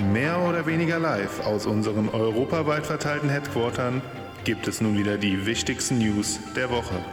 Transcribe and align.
Mehr 0.00 0.40
oder 0.48 0.66
weniger 0.66 0.98
live 0.98 1.46
aus 1.46 1.66
unseren 1.66 2.08
europaweit 2.08 2.86
verteilten 2.86 3.28
Headquartern 3.28 4.00
gibt 4.44 4.66
es 4.66 4.80
nun 4.80 4.96
wieder 4.96 5.18
die 5.18 5.44
wichtigsten 5.44 5.98
News 5.98 6.40
der 6.56 6.70
Woche. 6.70 7.04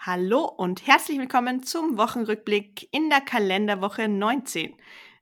Hallo 0.00 0.44
und 0.44 0.86
herzlich 0.88 1.18
willkommen 1.18 1.62
zum 1.62 1.96
Wochenrückblick 1.96 2.88
in 2.90 3.10
der 3.10 3.20
Kalenderwoche 3.20 4.08
19. 4.08 4.74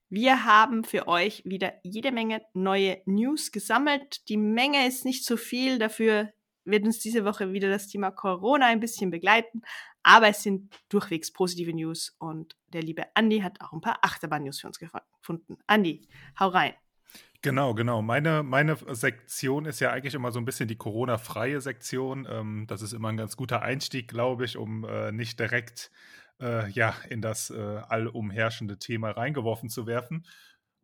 Wir 0.09 0.45
haben 0.45 0.83
für 0.83 1.07
euch 1.09 1.43
wieder 1.45 1.75
jede 1.83 2.11
Menge 2.11 2.41
neue 2.55 3.03
News 3.05 3.53
gesammelt. 3.53 4.27
Die 4.31 4.39
Menge 4.39 4.89
ist 4.89 5.05
nicht 5.05 5.27
so 5.27 5.37
viel, 5.37 5.79
dafür 5.79 6.33
wird 6.65 6.85
uns 6.85 6.99
diese 7.01 7.25
Woche 7.27 7.53
wieder 7.53 7.69
das 7.69 7.89
Thema 7.89 8.11
Corona 8.11 8.67
ein 8.67 8.81
bisschen 8.81 9.11
begleiten, 9.11 9.63
aber 10.09 10.29
es 10.29 10.43
sind 10.43 10.75
durchwegs 10.89 11.31
positive 11.31 11.71
News 11.75 12.17
und 12.19 12.57
der 12.69 12.83
liebe 12.83 13.05
Andi 13.15 13.41
hat 13.41 13.61
auch 13.61 13.75
ein 13.75 13.83
paar 13.83 13.99
Achterbahn-News 14.01 14.59
für 14.59 14.67
uns 14.67 14.79
gefunden. 14.79 15.59
Andi, 15.67 16.09
hau 16.41 16.49
rein. 16.49 16.73
Genau, 17.43 17.75
genau. 17.75 18.01
Meine, 18.01 18.43
meine 18.43 18.77
Sektion 18.95 19.67
ist 19.67 19.81
ja 19.81 19.93
eigentlich 19.93 20.15
immer 20.15 20.33
so 20.33 20.39
ein 20.39 20.47
bisschen 20.47 20.67
die 20.67 20.79
Corona-freie 20.79 21.61
Sektion. 21.61 22.27
Ähm, 22.29 22.65
das 22.67 22.81
ist 22.81 22.95
immer 22.95 23.11
ein 23.11 23.19
ganz 23.19 23.37
guter 23.37 23.61
Einstieg, 23.61 24.09
glaube 24.09 24.47
ich, 24.47 24.57
um 24.57 24.85
äh, 24.85 25.13
nicht 25.13 25.39
direkt 25.39 25.91
äh, 26.41 26.71
ja, 26.71 26.95
in 27.11 27.21
das 27.21 27.51
äh, 27.51 27.59
allumherrschende 27.59 28.79
Thema 28.79 29.11
reingeworfen 29.11 29.69
zu 29.69 29.87
werfen. 29.87 30.27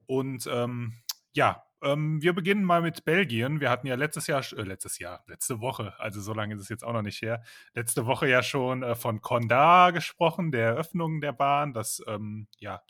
Und 0.04 0.46
ähm, 0.52 1.00
ja, 1.32 1.64
ähm, 1.84 2.22
wir 2.22 2.32
beginnen 2.32 2.64
mal 2.64 2.82
mit 2.82 3.04
Belgien. 3.04 3.60
Wir 3.60 3.70
hatten 3.70 3.86
ja 3.86 3.94
letztes 3.94 4.26
Jahr, 4.26 4.42
äh, 4.56 4.62
letztes 4.62 4.98
Jahr, 4.98 5.22
letzte 5.26 5.60
Woche, 5.60 5.94
also 5.98 6.20
so 6.20 6.32
lange 6.32 6.54
ist 6.54 6.60
es 6.60 6.68
jetzt 6.68 6.84
auch 6.84 6.92
noch 6.92 7.02
nicht 7.02 7.22
her, 7.22 7.42
letzte 7.74 8.06
Woche 8.06 8.28
ja 8.28 8.42
schon 8.42 8.82
äh, 8.82 8.94
von 8.94 9.20
Conda 9.20 9.90
gesprochen, 9.90 10.50
der 10.50 10.68
Eröffnung 10.68 11.20
der 11.20 11.32
Bahn, 11.32 11.72
dass 11.72 12.02
ähm, 12.06 12.48
ja 12.58 12.82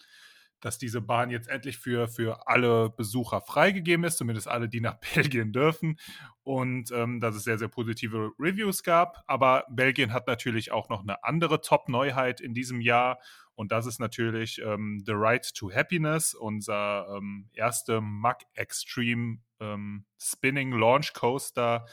dass 0.65 0.79
diese 0.79 1.03
Bahn 1.03 1.29
jetzt 1.29 1.49
endlich 1.49 1.77
für, 1.77 2.09
für 2.09 2.49
alle 2.49 2.89
Besucher 2.89 3.43
freigegeben 3.43 4.05
ist, 4.07 4.17
zumindest 4.17 4.49
alle, 4.49 4.69
die 4.69 4.81
nach 4.81 4.99
Belgien 5.15 5.53
dürfen. 5.53 5.99
Und 6.43 6.91
ähm, 6.91 7.21
dass 7.21 7.37
es 7.37 7.45
sehr, 7.45 7.59
sehr 7.59 7.69
positive 7.69 8.33
Reviews 8.39 8.83
gab. 8.83 9.23
Aber 9.27 9.67
Belgien 9.69 10.13
hat 10.13 10.27
natürlich 10.27 10.73
auch 10.73 10.89
noch 10.89 11.03
eine 11.03 11.23
andere 11.23 11.61
Top-Neuheit 11.61 12.41
in 12.41 12.55
diesem 12.55 12.81
Jahr. 12.81 13.19
Und 13.55 13.73
das 13.73 13.87
ist 13.87 14.01
natürlich 14.01 14.61
ähm, 14.61 15.03
The 15.07 15.13
Right 15.15 15.55
to 15.55 15.71
Happiness, 15.73 16.35
unser 16.35 17.07
ähm, 17.17 17.49
erster 17.53 18.01
Mach 18.01 18.39
Extreme 18.55 19.39
ähm, 19.61 20.05
Spinning 20.19 20.73
Launch 20.73 21.13
Coaster 21.13 21.87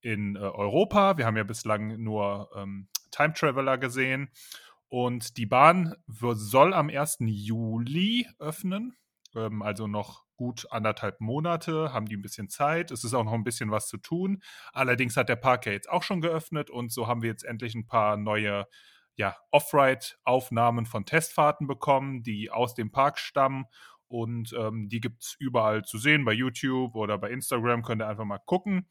in 0.00 0.36
äh, 0.36 0.38
Europa. 0.38 1.18
Wir 1.18 1.26
haben 1.26 1.36
ja 1.36 1.44
bislang 1.44 2.00
nur 2.02 2.50
ähm, 2.54 2.88
Time 3.10 3.32
Traveler 3.32 3.78
gesehen. 3.78 4.30
Und 4.88 5.36
die 5.36 5.46
Bahn 5.46 5.94
soll 6.06 6.72
am 6.72 6.88
1. 6.88 7.18
Juli 7.20 8.26
öffnen, 8.38 8.96
ähm, 9.34 9.60
also 9.62 9.86
noch 9.86 10.24
gut 10.36 10.66
anderthalb 10.70 11.20
Monate, 11.20 11.92
haben 11.92 12.06
die 12.06 12.16
ein 12.16 12.22
bisschen 12.22 12.48
Zeit. 12.48 12.90
Es 12.90 13.04
ist 13.04 13.12
auch 13.12 13.24
noch 13.24 13.34
ein 13.34 13.44
bisschen 13.44 13.70
was 13.70 13.88
zu 13.88 13.98
tun. 13.98 14.40
Allerdings 14.72 15.16
hat 15.16 15.28
der 15.28 15.36
Park 15.36 15.66
ja 15.66 15.72
jetzt 15.72 15.90
auch 15.90 16.04
schon 16.04 16.20
geöffnet 16.20 16.70
und 16.70 16.92
so 16.92 17.06
haben 17.06 17.22
wir 17.22 17.28
jetzt 17.28 17.44
endlich 17.44 17.74
ein 17.74 17.86
paar 17.86 18.16
neue 18.16 18.66
ja, 19.18 19.36
Off-Ride-Aufnahmen 19.50 20.86
von 20.86 21.04
Testfahrten 21.04 21.66
bekommen, 21.66 22.22
die 22.22 22.50
aus 22.50 22.74
dem 22.74 22.90
Park 22.90 23.18
stammen. 23.18 23.66
Und 24.06 24.54
ähm, 24.58 24.88
die 24.88 25.00
gibt 25.00 25.22
es 25.22 25.36
überall 25.38 25.84
zu 25.84 25.98
sehen, 25.98 26.24
bei 26.24 26.32
YouTube 26.32 26.94
oder 26.94 27.18
bei 27.18 27.30
Instagram, 27.30 27.82
könnt 27.82 28.00
ihr 28.00 28.08
einfach 28.08 28.24
mal 28.24 28.38
gucken. 28.38 28.86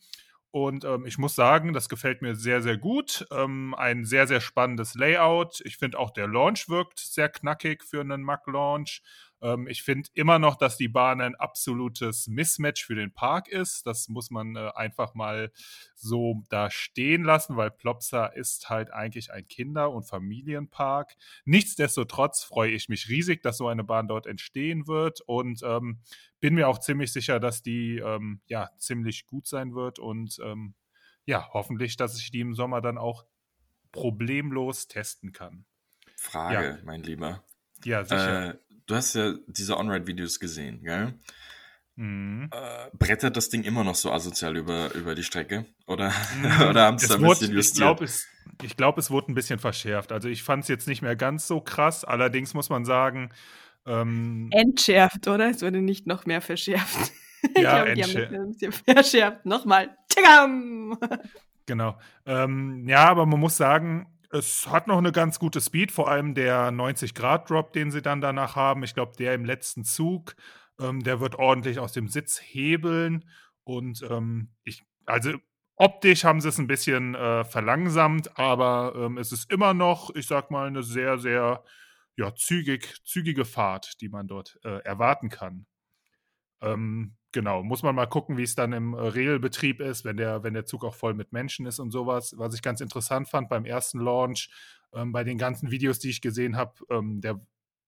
Und 0.52 0.86
ähm, 0.86 1.05
ich 1.05 1.17
muss 1.17 1.33
sagen, 1.33 1.73
das 1.73 1.89
gefällt 1.89 2.22
mir 2.22 2.36
sehr, 2.36 2.61
sehr 2.61 2.78
gut. 2.78 3.25
Ähm, 3.31 3.73
ein 3.75 4.05
sehr, 4.05 4.28
sehr 4.28 4.42
spannendes 4.42 4.95
Layout. 4.95 5.61
Ich 5.64 5.78
finde 5.78 5.98
auch 5.98 6.11
der 6.11 6.28
Launch 6.28 6.67
wirkt 6.70 7.00
sehr 7.00 7.30
knackig 7.30 7.83
für 7.83 8.02
einen 8.02 8.22
Mac-Launch. 8.22 9.02
Ähm, 9.41 9.67
ich 9.67 9.83
finde 9.83 10.09
immer 10.13 10.39
noch, 10.39 10.55
dass 10.55 10.77
die 10.77 10.87
Bahn 10.87 11.21
ein 11.21 11.36
absolutes 11.36 12.27
Mismatch 12.27 12.86
für 12.86 12.95
den 12.95 13.14
Park 13.14 13.48
ist. 13.48 13.86
Das 13.86 14.09
muss 14.09 14.31
man 14.31 14.55
äh, 14.55 14.71
einfach 14.75 15.14
mal 15.14 15.52
so 15.95 16.43
da 16.49 16.70
stehen 16.70 17.23
lassen, 17.23 17.58
weil 17.58 17.71
Plopsa 17.71 18.27
ist 18.27 18.70
halt 18.70 18.92
eigentlich 18.92 19.31
ein 19.31 19.47
Kinder- 19.47 19.92
und 19.92 20.03
Familienpark. 20.03 21.15
Nichtsdestotrotz 21.45 22.43
freue 22.43 22.71
ich 22.71 22.89
mich 22.89 23.09
riesig, 23.09 23.43
dass 23.43 23.58
so 23.58 23.67
eine 23.67 23.83
Bahn 23.83 24.08
dort 24.08 24.26
entstehen 24.26 24.87
wird 24.87 25.21
und 25.21 25.61
ähm, 25.64 25.99
bin 26.39 26.55
mir 26.55 26.67
auch 26.67 26.80
ziemlich 26.80 27.11
sicher, 27.11 27.39
dass 27.39 27.61
die 27.61 27.97
ähm, 27.97 28.42
ja 28.47 28.70
ziemlich 28.77 29.26
gut 29.26 29.47
sein 29.47 29.73
wird 29.73 29.99
und 29.99 30.39
ähm, 30.43 30.76
ja, 31.26 31.49
hoffentlich, 31.52 31.97
dass 31.97 32.17
ich 32.17 32.31
die 32.31 32.39
im 32.39 32.55
Sommer 32.55 32.81
dann 32.81 32.97
auch 32.97 33.26
problemlos 33.92 34.87
testen 34.87 35.33
kann. 35.33 35.65
Frage, 36.15 36.77
ja. 36.77 36.77
mein 36.83 37.03
Lieber. 37.03 37.43
Ja, 37.83 38.03
sicher. 38.03 38.52
Äh, 38.52 38.58
du 38.87 38.95
hast 38.95 39.14
ja 39.14 39.33
diese 39.48 39.77
On-Ride-Videos 39.77 40.39
gesehen, 40.39 40.81
gell? 40.83 41.14
Mhm. 41.95 42.49
Äh, 42.52 42.95
brettert 42.98 43.36
das 43.37 43.49
Ding 43.49 43.64
immer 43.64 43.83
noch 43.83 43.95
so 43.95 44.11
asozial 44.11 44.55
über, 44.55 44.93
über 44.93 45.15
die 45.15 45.23
Strecke? 45.23 45.65
Oder, 45.86 46.11
mhm. 46.37 46.61
oder 46.70 46.86
haben 46.86 46.97
sie 46.97 47.08
da 47.08 47.15
ein 47.15 47.21
bisschen 47.21 47.53
justiert? 47.53 47.73
Ich 47.73 47.73
glaube, 47.73 48.05
es, 48.05 48.27
glaub, 48.77 48.97
es 48.97 49.11
wurde 49.11 49.31
ein 49.31 49.36
bisschen 49.36 49.59
verschärft. 49.59 50.11
Also 50.11 50.30
ich 50.30 50.43
fand 50.43 50.64
es 50.64 50.70
jetzt 50.70 50.87
nicht 50.87 51.02
mehr 51.02 51.15
ganz 51.15 51.47
so 51.47 51.59
krass. 51.59 52.05
Allerdings 52.05 52.53
muss 52.53 52.70
man 52.70 52.86
sagen... 52.86 53.31
Ähm, 53.86 54.49
Entschärft, 54.52 55.27
oder? 55.27 55.49
Es 55.49 55.61
wurde 55.61 55.81
nicht 55.81 56.08
noch 56.08 56.26
mehr 56.26 56.42
verschärft. 56.42 57.11
Ja, 57.55 57.86
ich 57.86 57.93
glaube, 57.93 57.93
die 57.93 58.03
haben 58.03 58.31
das 58.31 58.39
ein 58.39 58.52
bisschen 58.52 58.71
verschärft. 58.71 59.45
Nochmal. 59.45 59.95
Tigam! 60.09 60.97
Genau. 61.67 61.97
Ähm, 62.26 62.89
ja, 62.89 63.05
aber 63.05 63.27
man 63.27 63.39
muss 63.39 63.55
sagen, 63.55 64.08
es 64.32 64.67
hat 64.67 64.88
noch 64.88 64.98
eine 64.98 65.11
ganz 65.11 65.39
gute 65.39 65.61
Speed, 65.61 65.92
vor 65.92 66.10
allem 66.10 66.36
der 66.36 66.71
90-Grad-Drop, 66.71 67.73
den 67.73 67.92
sie 67.92 68.02
dann 68.02 68.21
danach 68.21 68.55
haben. 68.55 68.83
Ich 68.83 68.93
glaube, 68.93 69.14
der 69.17 69.33
im 69.33 69.45
letzten 69.45 69.83
Zug, 69.83 70.36
ähm, 70.80 71.04
der 71.04 71.20
wird 71.20 71.36
ordentlich 71.36 71.80
aus 71.80 71.93
dem 71.93 72.08
Sitz 72.08 72.39
hebeln. 72.42 73.30
Und 73.64 74.02
ähm, 74.10 74.54
ich, 74.64 74.83
also 75.05 75.33
optisch 75.76 76.23
haben 76.23 76.42
sie 76.42 76.49
es 76.49 76.58
ein 76.58 76.67
bisschen 76.67 77.15
äh, 77.15 77.43
verlangsamt, 77.43 78.38
aber 78.38 78.93
ähm, 78.95 79.17
es 79.17 79.32
ist 79.32 79.52
immer 79.52 79.73
noch, 79.73 80.14
ich 80.15 80.27
sag 80.27 80.52
mal, 80.52 80.67
eine 80.67 80.83
sehr, 80.83 81.17
sehr 81.17 81.64
ja, 82.15 82.33
zügig, 82.33 83.02
zügige 83.04 83.45
Fahrt, 83.45 84.02
die 84.02 84.09
man 84.09 84.27
dort 84.27 84.58
äh, 84.64 84.80
erwarten 84.83 85.30
kann. 85.30 85.67
Ähm, 86.61 87.17
genau, 87.32 87.64
muss 87.64 87.83
man 87.83 87.95
mal 87.95 88.08
gucken, 88.08 88.38
wie 88.38 88.43
es 88.43 88.55
dann 88.55 88.73
im 88.73 88.93
äh, 88.93 88.99
Regelbetrieb 88.99 89.82
ist, 89.82 90.05
wenn 90.05 90.17
der, 90.17 90.43
wenn 90.43 90.54
der 90.54 90.65
Zug 90.65 90.83
auch 90.83 90.95
voll 90.95 91.14
mit 91.14 91.33
Menschen 91.33 91.65
ist 91.65 91.80
und 91.80 91.92
sowas. 91.92 92.33
Was 92.38 92.54
ich 92.54 92.61
ganz 92.61 92.82
interessant 92.82 93.27
fand 93.30 93.49
beim 93.49 93.65
ersten 93.65 93.99
Launch, 93.99 94.49
ähm, 94.93 95.11
bei 95.11 95.23
den 95.23 95.38
ganzen 95.38 95.71
Videos, 95.71 95.99
die 95.99 96.10
ich 96.10 96.21
gesehen 96.21 96.55
habe, 96.58 96.73
ähm, 96.89 97.21
der, 97.21 97.39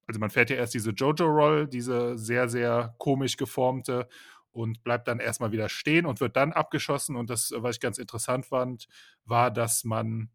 also 0.07 0.19
man 0.19 0.29
fährt 0.29 0.49
ja 0.49 0.55
erst 0.55 0.73
diese 0.73 0.91
Jojo-Roll, 0.91 1.67
diese 1.67 2.17
sehr, 2.17 2.49
sehr 2.49 2.95
komisch 2.97 3.37
geformte 3.37 4.07
und 4.51 4.83
bleibt 4.83 5.07
dann 5.07 5.19
erstmal 5.19 5.51
wieder 5.51 5.69
stehen 5.69 6.05
und 6.05 6.19
wird 6.19 6.35
dann 6.35 6.53
abgeschossen. 6.53 7.15
Und 7.15 7.29
das, 7.29 7.53
was 7.55 7.75
ich 7.75 7.81
ganz 7.81 7.97
interessant 7.97 8.45
fand, 8.45 8.87
war, 9.25 9.51
dass 9.51 9.83
man 9.83 10.29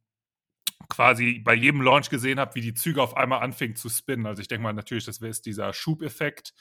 quasi 0.88 1.40
bei 1.44 1.54
jedem 1.54 1.82
Launch 1.82 2.10
gesehen 2.10 2.38
hat, 2.38 2.54
wie 2.54 2.60
die 2.60 2.74
Züge 2.74 3.02
auf 3.02 3.16
einmal 3.16 3.42
anfingen 3.42 3.76
zu 3.76 3.88
spinnen. 3.88 4.26
Also 4.26 4.42
ich 4.42 4.48
denke 4.48 4.62
mal 4.62 4.72
natürlich, 4.72 5.04
das 5.04 5.20
wäre 5.20 5.32
dieser 5.32 5.72
Schubeffekt, 5.72 6.54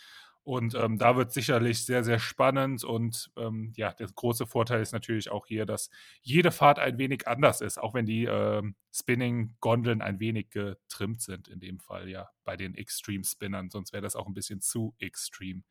und 0.44 0.76
ähm, 0.76 0.98
da 0.98 1.16
wird 1.16 1.32
sicherlich 1.32 1.86
sehr, 1.86 2.04
sehr 2.04 2.20
spannend. 2.20 2.84
Und 2.84 3.32
ähm, 3.38 3.72
ja, 3.78 3.94
der 3.94 4.08
große 4.08 4.46
Vorteil 4.46 4.82
ist 4.82 4.92
natürlich 4.92 5.32
auch 5.32 5.46
hier, 5.46 5.66
dass 5.66 5.90
jede 6.22 6.52
Fahrt 6.52 6.80
ein 6.80 6.98
wenig 6.98 7.28
anders 7.28 7.62
ist, 7.62 7.78
auch 7.78 7.94
wenn 7.94 8.06
die 8.06 8.26
ähm, 8.26 8.76
Spinning-Gondeln 8.92 10.02
ein 10.02 10.20
wenig 10.20 10.50
getrimmt 10.50 11.22
sind, 11.22 11.48
in 11.48 11.62
dem 11.62 11.80
Fall 11.80 12.10
ja 12.10 12.30
bei 12.44 12.58
den 12.58 12.76
Extreme-Spinnern. 12.76 13.70
Sonst 13.70 13.94
wäre 13.94 14.04
das 14.04 14.18
auch 14.18 14.28
ein 14.28 14.34
bisschen 14.34 14.60
zu 14.60 14.94
extrem. 15.00 15.64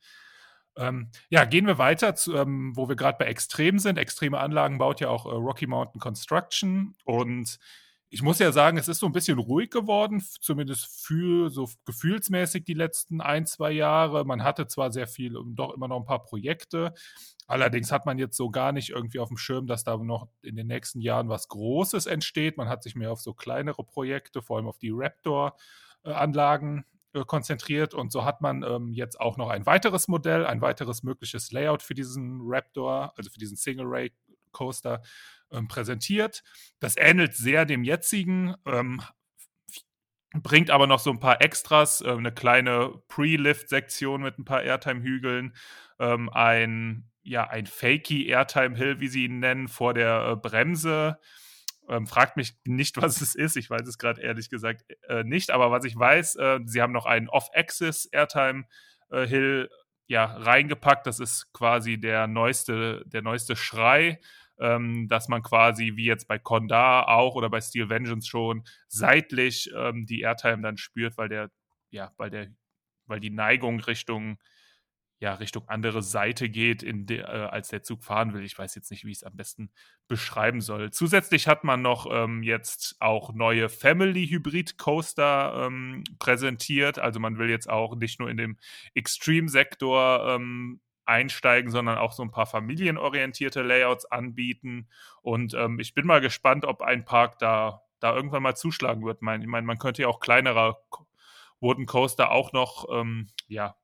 Ähm, 0.76 1.10
ja, 1.28 1.44
gehen 1.44 1.66
wir 1.66 1.76
weiter, 1.76 2.14
zu, 2.14 2.34
ähm, 2.34 2.72
wo 2.74 2.88
wir 2.88 2.96
gerade 2.96 3.18
bei 3.18 3.26
Extrem 3.26 3.78
sind. 3.78 3.98
Extreme 3.98 4.38
Anlagen 4.38 4.78
baut 4.78 5.00
ja 5.00 5.10
auch 5.10 5.26
äh, 5.26 5.30
Rocky 5.30 5.66
Mountain 5.66 6.00
Construction 6.00 6.96
und 7.04 7.58
ich 8.12 8.20
muss 8.20 8.38
ja 8.38 8.52
sagen, 8.52 8.76
es 8.76 8.88
ist 8.88 9.00
so 9.00 9.06
ein 9.06 9.12
bisschen 9.12 9.38
ruhig 9.38 9.70
geworden, 9.70 10.22
zumindest 10.38 11.02
für 11.02 11.48
so 11.48 11.66
gefühlsmäßig 11.86 12.62
die 12.62 12.74
letzten 12.74 13.22
ein, 13.22 13.46
zwei 13.46 13.72
Jahre. 13.72 14.26
Man 14.26 14.44
hatte 14.44 14.66
zwar 14.66 14.92
sehr 14.92 15.06
viel 15.06 15.34
und 15.34 15.56
doch 15.56 15.72
immer 15.72 15.88
noch 15.88 15.96
ein 15.96 16.04
paar 16.04 16.22
Projekte. 16.22 16.92
Allerdings 17.46 17.90
hat 17.90 18.04
man 18.04 18.18
jetzt 18.18 18.36
so 18.36 18.50
gar 18.50 18.72
nicht 18.72 18.90
irgendwie 18.90 19.18
auf 19.18 19.28
dem 19.28 19.38
Schirm, 19.38 19.66
dass 19.66 19.84
da 19.84 19.96
noch 19.96 20.28
in 20.42 20.56
den 20.56 20.66
nächsten 20.66 21.00
Jahren 21.00 21.30
was 21.30 21.48
Großes 21.48 22.04
entsteht. 22.04 22.58
Man 22.58 22.68
hat 22.68 22.82
sich 22.82 22.96
mehr 22.96 23.10
auf 23.10 23.22
so 23.22 23.32
kleinere 23.32 23.82
Projekte, 23.82 24.42
vor 24.42 24.58
allem 24.58 24.68
auf 24.68 24.76
die 24.76 24.92
Raptor-Anlagen 24.92 26.84
äh, 27.14 27.24
konzentriert. 27.24 27.94
Und 27.94 28.12
so 28.12 28.26
hat 28.26 28.42
man 28.42 28.62
ähm, 28.62 28.92
jetzt 28.92 29.18
auch 29.18 29.38
noch 29.38 29.48
ein 29.48 29.64
weiteres 29.64 30.06
Modell, 30.06 30.44
ein 30.44 30.60
weiteres 30.60 31.02
mögliches 31.02 31.50
Layout 31.50 31.80
für 31.82 31.94
diesen 31.94 32.40
Raptor, 32.42 33.14
also 33.16 33.30
für 33.30 33.38
diesen 33.38 33.56
Single-Ray 33.56 34.12
Coaster 34.52 35.02
ähm, 35.50 35.68
präsentiert. 35.68 36.42
Das 36.80 36.96
ähnelt 36.96 37.34
sehr 37.34 37.64
dem 37.64 37.84
jetzigen, 37.84 38.54
ähm, 38.66 39.02
bringt 40.34 40.70
aber 40.70 40.86
noch 40.86 40.98
so 40.98 41.10
ein 41.10 41.20
paar 41.20 41.42
Extras, 41.42 42.00
äh, 42.00 42.10
eine 42.10 42.32
kleine 42.32 43.02
Pre-Lift-Sektion 43.08 44.22
mit 44.22 44.38
ein 44.38 44.44
paar 44.44 44.62
Airtime-Hügeln, 44.62 45.54
ähm, 45.98 46.30
ein, 46.30 47.10
ja, 47.22 47.48
ein 47.48 47.66
Fakey 47.66 48.26
Airtime-Hill, 48.26 49.00
wie 49.00 49.08
sie 49.08 49.24
ihn 49.24 49.40
nennen, 49.40 49.68
vor 49.68 49.94
der 49.94 50.30
äh, 50.32 50.36
Bremse. 50.36 51.18
Ähm, 51.88 52.06
fragt 52.06 52.36
mich 52.36 52.56
nicht, 52.64 52.96
was 53.02 53.20
es 53.20 53.34
ist. 53.34 53.56
Ich 53.56 53.68
weiß 53.68 53.86
es 53.86 53.98
gerade 53.98 54.22
ehrlich 54.22 54.48
gesagt 54.48 54.84
äh, 55.08 55.24
nicht. 55.24 55.50
Aber 55.50 55.70
was 55.70 55.84
ich 55.84 55.96
weiß, 55.96 56.36
äh, 56.36 56.60
sie 56.64 56.80
haben 56.80 56.92
noch 56.92 57.06
einen 57.06 57.28
Off-Axis 57.28 58.06
Airtime 58.06 58.64
äh, 59.10 59.66
ja, 60.06 60.24
reingepackt. 60.24 61.06
Das 61.06 61.20
ist 61.20 61.52
quasi 61.52 61.98
der 61.98 62.26
neueste, 62.26 63.02
der 63.06 63.22
neueste 63.22 63.56
Schrei, 63.56 64.20
ähm, 64.62 65.08
dass 65.08 65.28
man 65.28 65.42
quasi 65.42 65.92
wie 65.96 66.06
jetzt 66.06 66.28
bei 66.28 66.38
Kondar 66.38 67.08
auch 67.08 67.34
oder 67.34 67.50
bei 67.50 67.60
Steel 67.60 67.88
Vengeance 67.88 68.28
schon 68.28 68.64
seitlich 68.88 69.70
ähm, 69.76 70.06
die 70.06 70.20
Airtime 70.20 70.62
dann 70.62 70.76
spürt, 70.76 71.18
weil 71.18 71.28
der, 71.28 71.50
ja, 71.90 72.12
weil 72.16 72.30
der, 72.30 72.48
weil 73.06 73.20
die 73.20 73.30
Neigung 73.30 73.80
Richtung 73.80 74.38
ja, 75.22 75.34
Richtung 75.34 75.68
andere 75.68 76.02
Seite 76.02 76.48
geht, 76.48 76.82
in 76.82 77.06
de, 77.06 77.20
äh, 77.20 77.22
als 77.22 77.68
der 77.68 77.84
Zug 77.84 78.02
fahren 78.02 78.34
will. 78.34 78.42
Ich 78.42 78.58
weiß 78.58 78.74
jetzt 78.74 78.90
nicht, 78.90 79.04
wie 79.04 79.12
ich 79.12 79.18
es 79.18 79.22
am 79.22 79.36
besten 79.36 79.70
beschreiben 80.08 80.60
soll. 80.60 80.90
Zusätzlich 80.90 81.46
hat 81.46 81.62
man 81.62 81.80
noch 81.80 82.08
ähm, 82.10 82.42
jetzt 82.42 82.96
auch 82.98 83.32
neue 83.32 83.68
Family 83.68 84.26
Hybrid 84.26 84.78
Coaster 84.78 85.66
ähm, 85.68 86.02
präsentiert. 86.18 86.98
Also 86.98 87.20
man 87.20 87.38
will 87.38 87.48
jetzt 87.48 87.70
auch 87.70 87.94
nicht 87.94 88.18
nur 88.18 88.30
in 88.30 88.36
dem 88.36 88.56
Extreme-Sektor 88.94 90.34
ähm, 90.34 90.80
einsteigen, 91.12 91.70
sondern 91.70 91.98
auch 91.98 92.12
so 92.12 92.22
ein 92.22 92.30
paar 92.30 92.46
familienorientierte 92.46 93.62
Layouts 93.62 94.06
anbieten. 94.06 94.88
Und 95.20 95.52
ähm, 95.54 95.78
ich 95.78 95.94
bin 95.94 96.06
mal 96.06 96.22
gespannt, 96.22 96.64
ob 96.64 96.80
ein 96.80 97.04
Park 97.04 97.38
da, 97.38 97.82
da 98.00 98.16
irgendwann 98.16 98.42
mal 98.42 98.56
zuschlagen 98.56 99.04
wird. 99.04 99.18
Ich 99.18 99.22
meine, 99.22 99.66
man 99.66 99.78
könnte 99.78 100.02
ja 100.02 100.08
auch 100.08 100.20
kleinere 100.20 100.78
Wooden 101.60 101.86
Coaster 101.86 102.30
auch 102.30 102.52
noch 102.52 102.86
ähm, 102.90 103.28
ja, 103.46 103.76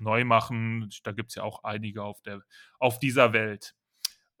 neu 0.00 0.24
machen. 0.24 0.90
Da 1.04 1.12
gibt 1.12 1.30
es 1.30 1.36
ja 1.36 1.44
auch 1.44 1.62
einige 1.62 2.02
auf, 2.02 2.20
der, 2.22 2.42
auf 2.80 2.98
dieser 2.98 3.32
Welt. 3.32 3.74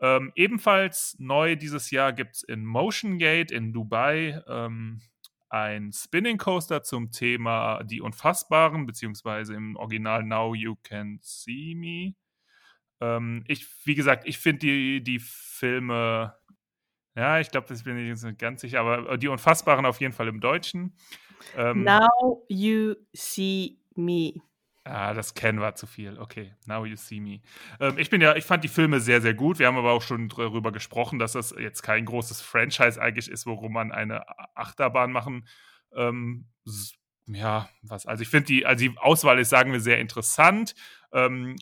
Ähm, 0.00 0.32
ebenfalls 0.34 1.14
neu 1.20 1.54
dieses 1.54 1.92
Jahr 1.92 2.12
gibt 2.12 2.34
es 2.34 2.42
in 2.42 2.64
Motion 2.64 3.18
Gate 3.18 3.52
in 3.52 3.72
Dubai 3.72 4.42
ähm, 4.48 5.00
ein 5.48 5.92
Spinning 5.92 6.38
Coaster 6.38 6.82
zum 6.82 7.12
Thema 7.12 7.84
Die 7.84 8.00
Unfassbaren, 8.00 8.84
beziehungsweise 8.84 9.54
im 9.54 9.76
Original 9.76 10.24
Now 10.24 10.54
You 10.54 10.74
Can 10.82 11.20
See 11.22 11.74
Me. 11.76 12.14
Ähm, 13.02 13.44
ich, 13.48 13.66
wie 13.84 13.96
gesagt, 13.96 14.26
ich 14.26 14.38
finde 14.38 14.60
die, 14.60 15.02
die 15.02 15.18
Filme, 15.18 16.36
ja, 17.16 17.40
ich 17.40 17.50
glaube, 17.50 17.66
das 17.68 17.82
bin 17.82 17.98
ich 17.98 18.06
jetzt 18.06 18.22
nicht 18.22 18.38
ganz 18.38 18.60
sicher, 18.60 18.80
aber 18.80 19.18
Die 19.18 19.28
Unfassbaren 19.28 19.84
auf 19.84 20.00
jeden 20.00 20.12
Fall 20.12 20.28
im 20.28 20.40
Deutschen. 20.40 20.94
Ähm, 21.56 21.82
Now 21.82 22.46
You 22.48 22.94
See 23.12 23.78
Me. 23.96 24.34
Ah, 24.84 25.14
das 25.14 25.34
kennen 25.34 25.60
wir 25.60 25.74
zu 25.74 25.86
viel. 25.86 26.18
Okay, 26.18 26.54
now 26.66 26.84
you 26.84 26.96
see 26.96 27.20
me. 27.20 27.40
Ähm, 27.80 27.98
ich 27.98 28.08
bin 28.08 28.20
ja, 28.20 28.36
ich 28.36 28.44
fand 28.44 28.62
die 28.62 28.68
Filme 28.68 29.00
sehr, 29.00 29.20
sehr 29.20 29.34
gut. 29.34 29.58
Wir 29.58 29.66
haben 29.66 29.76
aber 29.76 29.92
auch 29.92 30.02
schon 30.02 30.28
darüber 30.28 30.72
gesprochen, 30.72 31.18
dass 31.18 31.32
das 31.32 31.54
jetzt 31.58 31.82
kein 31.82 32.04
großes 32.04 32.40
Franchise 32.40 33.00
eigentlich 33.00 33.28
ist, 33.28 33.46
worum 33.46 33.72
man 33.72 33.92
eine 33.92 34.24
Achterbahn 34.56 35.12
machen. 35.12 35.46
Ähm, 35.94 36.46
ja, 37.26 37.68
was, 37.82 38.06
also 38.06 38.22
ich 38.22 38.28
finde 38.28 38.46
die, 38.46 38.66
also 38.66 38.84
die 38.84 38.96
Auswahl 38.98 39.38
ist, 39.38 39.50
sagen 39.50 39.72
wir, 39.72 39.80
sehr 39.80 39.98
interessant. 39.98 40.74
Ähm, 41.12 41.56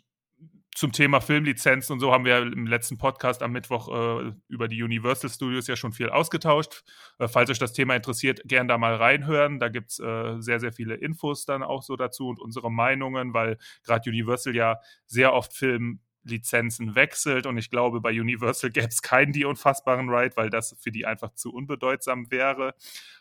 zum 0.80 0.92
Thema 0.92 1.20
Filmlizenzen 1.20 1.92
und 1.92 2.00
so 2.00 2.10
haben 2.10 2.24
wir 2.24 2.38
im 2.38 2.66
letzten 2.66 2.96
Podcast 2.96 3.42
am 3.42 3.52
Mittwoch 3.52 3.88
äh, 3.88 4.32
über 4.48 4.66
die 4.66 4.82
Universal 4.82 5.28
Studios 5.28 5.66
ja 5.66 5.76
schon 5.76 5.92
viel 5.92 6.08
ausgetauscht. 6.08 6.84
Äh, 7.18 7.28
falls 7.28 7.50
euch 7.50 7.58
das 7.58 7.74
Thema 7.74 7.94
interessiert, 7.94 8.40
gern 8.46 8.66
da 8.66 8.78
mal 8.78 8.94
reinhören. 8.94 9.58
Da 9.58 9.68
gibt 9.68 9.90
es 9.90 9.98
äh, 9.98 10.40
sehr, 10.40 10.58
sehr 10.58 10.72
viele 10.72 10.94
Infos 10.94 11.44
dann 11.44 11.62
auch 11.62 11.82
so 11.82 11.96
dazu 11.96 12.28
und 12.28 12.40
unsere 12.40 12.72
Meinungen, 12.72 13.34
weil 13.34 13.58
gerade 13.84 14.08
Universal 14.08 14.56
ja 14.56 14.78
sehr 15.04 15.34
oft 15.34 15.52
Filmlizenzen 15.52 16.94
wechselt 16.94 17.44
und 17.44 17.58
ich 17.58 17.68
glaube, 17.68 18.00
bei 18.00 18.18
Universal 18.18 18.70
gäbe 18.70 18.88
es 18.88 19.02
keinen 19.02 19.34
die 19.34 19.44
unfassbaren 19.44 20.08
Ride, 20.08 20.34
weil 20.38 20.48
das 20.48 20.74
für 20.80 20.90
die 20.90 21.04
einfach 21.04 21.34
zu 21.34 21.52
unbedeutsam 21.52 22.30
wäre. 22.30 22.74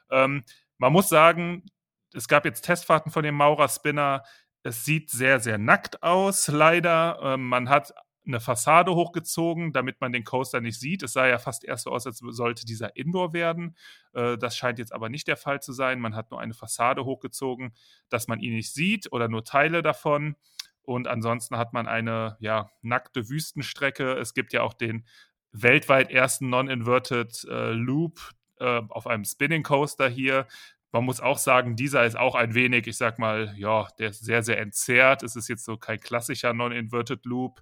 Ähm, 0.09 0.45
man 0.77 0.93
muss 0.93 1.09
sagen, 1.09 1.65
es 2.13 2.29
gab 2.29 2.45
jetzt 2.45 2.61
Testfahrten 2.61 3.11
von 3.11 3.23
dem 3.23 3.35
Maurer 3.35 3.67
Spinner 3.67 4.23
es 4.63 4.85
sieht 4.85 5.09
sehr, 5.09 5.39
sehr 5.39 5.57
nackt 5.57 6.03
aus, 6.03 6.47
leider. 6.47 7.19
Ähm, 7.23 7.47
man 7.47 7.69
hat 7.69 7.93
eine 8.25 8.39
Fassade 8.39 8.93
hochgezogen, 8.93 9.73
damit 9.73 10.01
man 10.01 10.11
den 10.11 10.23
Coaster 10.23 10.61
nicht 10.61 10.79
sieht. 10.79 11.03
Es 11.03 11.13
sah 11.13 11.27
ja 11.27 11.39
fast 11.39 11.63
erst 11.63 11.85
so 11.85 11.91
aus, 11.91 12.05
als 12.05 12.19
sollte 12.19 12.65
dieser 12.65 12.95
Indoor 12.95 13.33
werden. 13.33 13.75
Äh, 14.13 14.37
das 14.37 14.55
scheint 14.55 14.79
jetzt 14.79 14.93
aber 14.93 15.09
nicht 15.09 15.27
der 15.27 15.37
Fall 15.37 15.61
zu 15.61 15.73
sein. 15.73 15.99
Man 15.99 16.15
hat 16.15 16.31
nur 16.31 16.39
eine 16.39 16.53
Fassade 16.53 17.05
hochgezogen, 17.05 17.73
dass 18.09 18.27
man 18.27 18.39
ihn 18.39 18.53
nicht 18.53 18.73
sieht 18.73 19.11
oder 19.11 19.27
nur 19.27 19.43
Teile 19.43 19.81
davon. 19.81 20.35
Und 20.83 21.07
ansonsten 21.07 21.57
hat 21.57 21.73
man 21.73 21.87
eine 21.87 22.37
ja, 22.39 22.71
nackte 22.81 23.29
Wüstenstrecke. 23.29 24.13
Es 24.13 24.33
gibt 24.33 24.53
ja 24.53 24.61
auch 24.61 24.73
den 24.73 25.05
weltweit 25.51 26.11
ersten 26.11 26.49
Non-Inverted 26.49 27.45
äh, 27.49 27.71
Loop 27.71 28.31
äh, 28.59 28.81
auf 28.89 29.07
einem 29.07 29.25
Spinning 29.25 29.63
Coaster 29.63 30.09
hier. 30.09 30.47
Man 30.91 31.03
muss 31.03 31.19
auch 31.19 31.37
sagen, 31.37 31.75
dieser 31.75 32.05
ist 32.05 32.17
auch 32.17 32.35
ein 32.35 32.55
wenig, 32.55 32.87
ich 32.87 32.97
sag 32.97 33.19
mal, 33.19 33.53
ja, 33.57 33.87
der 33.99 34.09
ist 34.09 34.23
sehr, 34.23 34.41
sehr 34.43 34.59
entzerrt. 34.59 35.21
Es 35.23 35.35
ist 35.35 35.47
jetzt 35.47 35.65
so 35.65 35.77
kein 35.77 35.99
klassischer 35.99 36.53
Non-Inverted 36.53 37.25
Loop. 37.25 37.61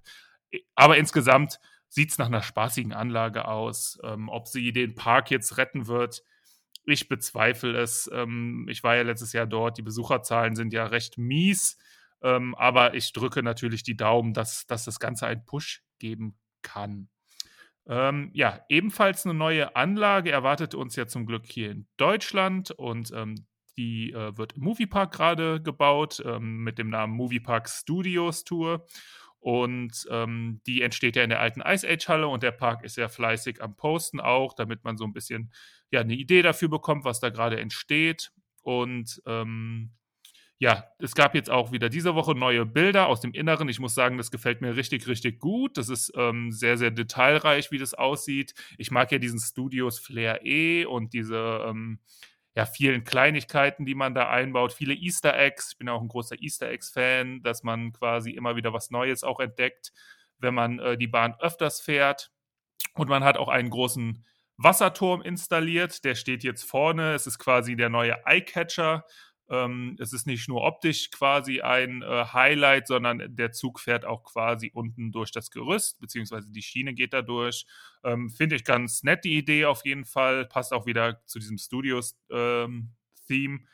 Aber 0.74 0.96
insgesamt 0.96 1.60
sieht 1.88 2.10
es 2.10 2.18
nach 2.18 2.26
einer 2.26 2.42
spaßigen 2.42 2.92
Anlage 2.92 3.46
aus. 3.46 3.98
Ähm, 4.02 4.28
ob 4.28 4.48
sie 4.48 4.72
den 4.72 4.94
Park 4.94 5.30
jetzt 5.30 5.58
retten 5.58 5.86
wird, 5.86 6.22
ich 6.84 7.08
bezweifle 7.08 7.78
es. 7.78 8.10
Ähm, 8.12 8.66
ich 8.68 8.82
war 8.82 8.96
ja 8.96 9.02
letztes 9.02 9.32
Jahr 9.34 9.46
dort. 9.46 9.76
Die 9.78 9.82
Besucherzahlen 9.82 10.56
sind 10.56 10.72
ja 10.72 10.86
recht 10.86 11.18
mies. 11.18 11.76
Ähm, 12.22 12.54
aber 12.54 12.94
ich 12.94 13.12
drücke 13.12 13.42
natürlich 13.42 13.82
die 13.82 13.96
Daumen, 13.96 14.32
dass, 14.32 14.66
dass 14.66 14.84
das 14.84 14.98
Ganze 14.98 15.26
einen 15.26 15.44
Push 15.44 15.82
geben 15.98 16.38
kann. 16.62 17.08
Ähm, 17.88 18.30
ja, 18.34 18.60
ebenfalls 18.68 19.24
eine 19.24 19.34
neue 19.34 19.74
Anlage 19.74 20.30
erwartet 20.30 20.74
uns 20.74 20.94
ja 20.96 21.06
zum 21.06 21.24
Glück 21.24 21.46
hier 21.46 21.70
in 21.70 21.86
Deutschland 21.96 22.70
und 22.70 23.10
ähm, 23.14 23.46
die 23.78 24.12
äh, 24.12 24.36
wird 24.36 24.54
im 24.54 24.64
Moviepark 24.64 25.12
gerade 25.12 25.62
gebaut 25.62 26.22
ähm, 26.24 26.58
mit 26.64 26.78
dem 26.78 26.90
Namen 26.90 27.14
Moviepark 27.14 27.68
Studios 27.68 28.44
Tour. 28.44 28.86
Und 29.40 30.06
ähm, 30.10 30.60
die 30.66 30.82
entsteht 30.82 31.14
ja 31.14 31.22
in 31.22 31.30
der 31.30 31.40
alten 31.40 31.60
Ice 31.60 31.88
Age 31.88 32.08
Halle 32.08 32.28
und 32.28 32.42
der 32.42 32.50
Park 32.50 32.82
ist 32.82 32.96
ja 32.96 33.08
fleißig 33.08 33.62
am 33.62 33.76
Posten 33.76 34.20
auch, 34.20 34.52
damit 34.52 34.82
man 34.82 34.96
so 34.96 35.04
ein 35.04 35.12
bisschen 35.12 35.52
ja, 35.90 36.00
eine 36.00 36.14
Idee 36.14 36.42
dafür 36.42 36.68
bekommt, 36.68 37.04
was 37.04 37.20
da 37.20 37.30
gerade 37.30 37.60
entsteht. 37.60 38.32
Und 38.62 39.22
ähm, 39.26 39.92
ja, 40.60 40.84
es 40.98 41.14
gab 41.14 41.36
jetzt 41.36 41.50
auch 41.50 41.70
wieder 41.70 41.88
diese 41.88 42.16
Woche 42.16 42.34
neue 42.34 42.66
Bilder 42.66 43.06
aus 43.06 43.20
dem 43.20 43.32
Inneren. 43.32 43.68
Ich 43.68 43.78
muss 43.78 43.94
sagen, 43.94 44.18
das 44.18 44.32
gefällt 44.32 44.60
mir 44.60 44.74
richtig, 44.74 45.06
richtig 45.06 45.38
gut. 45.38 45.78
Das 45.78 45.88
ist 45.88 46.12
ähm, 46.16 46.50
sehr, 46.50 46.76
sehr 46.76 46.90
detailreich, 46.90 47.70
wie 47.70 47.78
das 47.78 47.94
aussieht. 47.94 48.54
Ich 48.76 48.90
mag 48.90 49.12
ja 49.12 49.18
diesen 49.18 49.38
Studios 49.38 50.00
Flair 50.00 50.44
E 50.44 50.84
und 50.84 51.12
diese 51.12 51.64
ähm, 51.64 52.00
ja, 52.56 52.66
vielen 52.66 53.04
Kleinigkeiten, 53.04 53.86
die 53.86 53.94
man 53.94 54.14
da 54.14 54.30
einbaut, 54.30 54.72
viele 54.72 54.94
Easter 54.94 55.38
Eggs. 55.38 55.72
Ich 55.72 55.78
bin 55.78 55.88
auch 55.88 56.02
ein 56.02 56.08
großer 56.08 56.34
Easter 56.42 56.68
Eggs-Fan, 56.68 57.40
dass 57.44 57.62
man 57.62 57.92
quasi 57.92 58.32
immer 58.32 58.56
wieder 58.56 58.72
was 58.72 58.90
Neues 58.90 59.22
auch 59.22 59.38
entdeckt, 59.38 59.92
wenn 60.38 60.54
man 60.54 60.80
äh, 60.80 60.98
die 60.98 61.06
Bahn 61.06 61.36
öfters 61.38 61.80
fährt. 61.80 62.32
Und 62.94 63.08
man 63.08 63.22
hat 63.22 63.36
auch 63.36 63.48
einen 63.48 63.70
großen 63.70 64.24
Wasserturm 64.56 65.22
installiert. 65.22 66.02
Der 66.04 66.16
steht 66.16 66.42
jetzt 66.42 66.64
vorne. 66.64 67.14
Es 67.14 67.28
ist 67.28 67.38
quasi 67.38 67.76
der 67.76 67.90
neue 67.90 68.26
Eyecatcher. 68.26 69.04
Ähm, 69.50 69.96
es 69.98 70.12
ist 70.12 70.26
nicht 70.26 70.48
nur 70.48 70.62
optisch 70.62 71.10
quasi 71.10 71.60
ein 71.60 72.02
äh, 72.02 72.24
Highlight, 72.32 72.86
sondern 72.86 73.22
der 73.34 73.52
Zug 73.52 73.80
fährt 73.80 74.04
auch 74.04 74.24
quasi 74.24 74.70
unten 74.72 75.10
durch 75.10 75.32
das 75.32 75.50
Gerüst, 75.50 76.00
beziehungsweise 76.00 76.50
die 76.50 76.62
Schiene 76.62 76.94
geht 76.94 77.12
da 77.12 77.22
durch. 77.22 77.66
Ähm, 78.04 78.30
Finde 78.30 78.56
ich 78.56 78.64
ganz 78.64 79.02
nett, 79.02 79.24
die 79.24 79.38
Idee 79.38 79.64
auf 79.64 79.84
jeden 79.84 80.04
Fall. 80.04 80.46
Passt 80.46 80.72
auch 80.72 80.86
wieder 80.86 81.24
zu 81.26 81.38
diesem 81.38 81.58
Studios-Theme. 81.58 82.74
Ähm, 83.28 83.68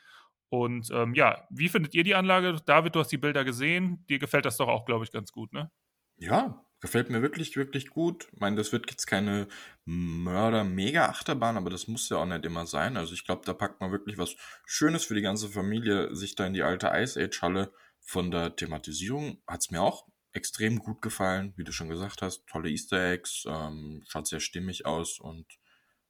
und 0.49 0.89
ähm, 0.91 1.13
ja, 1.15 1.47
wie 1.49 1.69
findet 1.69 1.93
ihr 1.93 2.03
die 2.03 2.15
Anlage? 2.15 2.61
David, 2.65 2.95
du 2.95 2.99
hast 2.99 3.11
die 3.11 3.17
Bilder 3.17 3.43
gesehen. 3.43 4.05
Dir 4.07 4.19
gefällt 4.19 4.45
das 4.45 4.57
doch 4.57 4.67
auch, 4.67 4.85
glaube 4.85 5.03
ich, 5.03 5.11
ganz 5.11 5.31
gut, 5.31 5.51
ne? 5.51 5.71
Ja, 6.17 6.64
Gefällt 6.81 7.09
mir 7.09 7.21
wirklich, 7.21 7.55
wirklich 7.55 7.89
gut. 7.89 8.27
Ich 8.33 8.39
meine, 8.39 8.57
das 8.57 8.71
wird 8.71 8.89
jetzt 8.91 9.07
keine 9.07 9.47
Mörder-Mega-Achterbahn, 9.85 11.57
aber 11.57 11.69
das 11.69 11.87
muss 11.87 12.09
ja 12.09 12.17
auch 12.17 12.25
nicht 12.25 12.45
immer 12.45 12.65
sein. 12.65 12.97
Also 12.97 13.13
ich 13.13 13.25
glaube, 13.25 13.43
da 13.45 13.53
packt 13.53 13.81
man 13.81 13.91
wirklich 13.91 14.17
was 14.17 14.35
Schönes 14.65 15.05
für 15.05 15.15
die 15.15 15.21
ganze 15.21 15.49
Familie, 15.49 16.13
sich 16.15 16.35
da 16.35 16.45
in 16.45 16.53
die 16.53 16.63
alte 16.63 16.91
Ice 16.93 17.19
Age-Halle. 17.19 17.71
Von 18.01 18.29
der 18.29 18.55
Thematisierung 18.55 19.41
hat 19.47 19.61
es 19.61 19.71
mir 19.71 19.81
auch 19.81 20.05
extrem 20.31 20.79
gut 20.79 21.01
gefallen, 21.01 21.53
wie 21.55 21.63
du 21.63 21.71
schon 21.71 21.89
gesagt 21.89 22.21
hast. 22.21 22.45
Tolle 22.45 22.69
Easter 22.69 23.11
Eggs, 23.11 23.45
ähm, 23.47 24.03
schaut 24.07 24.27
sehr 24.27 24.41
stimmig 24.41 24.85
aus 24.85 25.19
und 25.19 25.47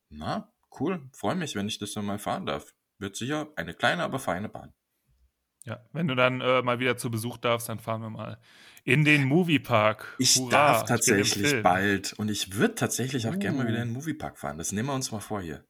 na, 0.09 0.51
cool. 0.79 1.09
Freue 1.13 1.35
mich, 1.35 1.55
wenn 1.55 1.67
ich 1.67 1.77
das 1.77 1.93
dann 1.93 2.05
mal 2.05 2.19
fahren 2.19 2.45
darf. 2.45 2.73
Wird 2.97 3.15
sicher 3.15 3.51
eine 3.55 3.73
kleine, 3.73 4.03
aber 4.03 4.19
feine 4.19 4.49
Bahn. 4.49 4.73
Ja, 5.65 5.83
wenn 5.93 6.07
du 6.07 6.15
dann 6.15 6.41
äh, 6.41 6.61
mal 6.61 6.79
wieder 6.79 6.95
zu 6.95 7.09
Besuch 7.09 7.37
darfst, 7.37 7.69
dann 7.69 7.79
fahren 7.79 8.01
wir 8.01 8.11
mal 8.11 8.37
in 8.83 9.03
den 9.03 9.23
Moviepark. 9.25 10.15
Ich 10.19 10.35
Hurra, 10.35 10.49
darf 10.51 10.85
tatsächlich 10.85 11.53
ich 11.53 11.63
bald 11.63 12.13
und 12.13 12.29
ich 12.29 12.53
würde 12.53 12.75
tatsächlich 12.75 13.27
auch 13.27 13.35
uh. 13.35 13.39
gerne 13.39 13.57
mal 13.57 13.67
wieder 13.67 13.81
in 13.81 13.89
den 13.89 13.95
uh. 13.95 13.99
Moviepark 13.99 14.37
fahren. 14.37 14.59
Das 14.59 14.71
nehmen 14.71 14.87
wir 14.87 14.93
uns 14.93 15.11
mal 15.11 15.19
vor 15.19 15.41
hier. 15.41 15.65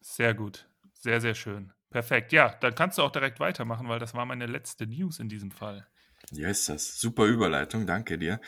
Sehr 0.00 0.32
gut. 0.32 0.68
Sehr, 0.94 1.20
sehr 1.20 1.34
schön. 1.34 1.72
Perfekt. 1.90 2.32
Ja, 2.32 2.54
dann 2.60 2.74
kannst 2.74 2.98
du 2.98 3.02
auch 3.02 3.10
direkt 3.10 3.40
weitermachen, 3.40 3.88
weil 3.88 3.98
das 3.98 4.14
war 4.14 4.26
meine 4.26 4.46
letzte 4.46 4.86
News 4.86 5.18
in 5.18 5.28
diesem 5.28 5.50
Fall. 5.50 5.86
Ja, 6.30 6.48
ist 6.48 6.68
das. 6.68 7.00
Super 7.00 7.24
Überleitung, 7.24 7.86
danke 7.86 8.18
dir. 8.18 8.40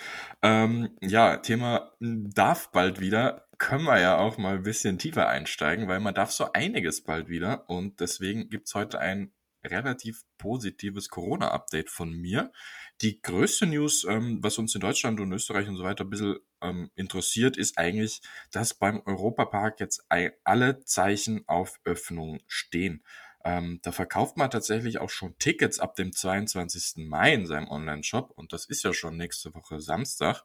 Ähm, 0.42 0.90
ja, 1.00 1.36
Thema 1.38 1.92
darf 2.00 2.70
bald 2.70 3.00
wieder, 3.00 3.48
können 3.58 3.84
wir 3.84 3.98
ja 4.00 4.16
auch 4.16 4.38
mal 4.38 4.56
ein 4.56 4.62
bisschen 4.62 4.98
tiefer 4.98 5.28
einsteigen, 5.28 5.88
weil 5.88 6.00
man 6.00 6.14
darf 6.14 6.30
so 6.30 6.52
einiges 6.52 7.02
bald 7.02 7.28
wieder 7.28 7.68
und 7.68 8.00
deswegen 8.00 8.48
gibt's 8.48 8.74
heute 8.74 9.00
ein 9.00 9.32
relativ 9.64 10.22
positives 10.38 11.08
Corona-Update 11.08 11.90
von 11.90 12.12
mir. 12.12 12.52
Die 13.00 13.20
größte 13.20 13.66
News, 13.66 14.04
ähm, 14.04 14.38
was 14.42 14.58
uns 14.58 14.74
in 14.74 14.80
Deutschland 14.80 15.20
und 15.20 15.32
Österreich 15.32 15.68
und 15.68 15.76
so 15.76 15.84
weiter 15.84 16.04
ein 16.04 16.10
bisschen 16.10 16.36
ähm, 16.60 16.90
interessiert, 16.94 17.56
ist 17.56 17.78
eigentlich, 17.78 18.20
dass 18.50 18.74
beim 18.74 19.02
Europapark 19.04 19.80
jetzt 19.80 20.06
alle 20.44 20.84
Zeichen 20.84 21.46
auf 21.46 21.80
Öffnung 21.84 22.40
stehen. 22.46 23.02
Ähm, 23.44 23.78
da 23.82 23.92
verkauft 23.92 24.36
man 24.36 24.50
tatsächlich 24.50 24.98
auch 24.98 25.10
schon 25.10 25.38
Tickets 25.38 25.78
ab 25.78 25.94
dem 25.94 26.12
22. 26.12 27.06
Mai 27.06 27.32
in 27.34 27.46
seinem 27.46 27.68
Online-Shop 27.68 28.32
und 28.36 28.52
das 28.52 28.66
ist 28.66 28.82
ja 28.82 28.92
schon 28.92 29.16
nächste 29.16 29.54
Woche 29.54 29.80
Samstag. 29.80 30.44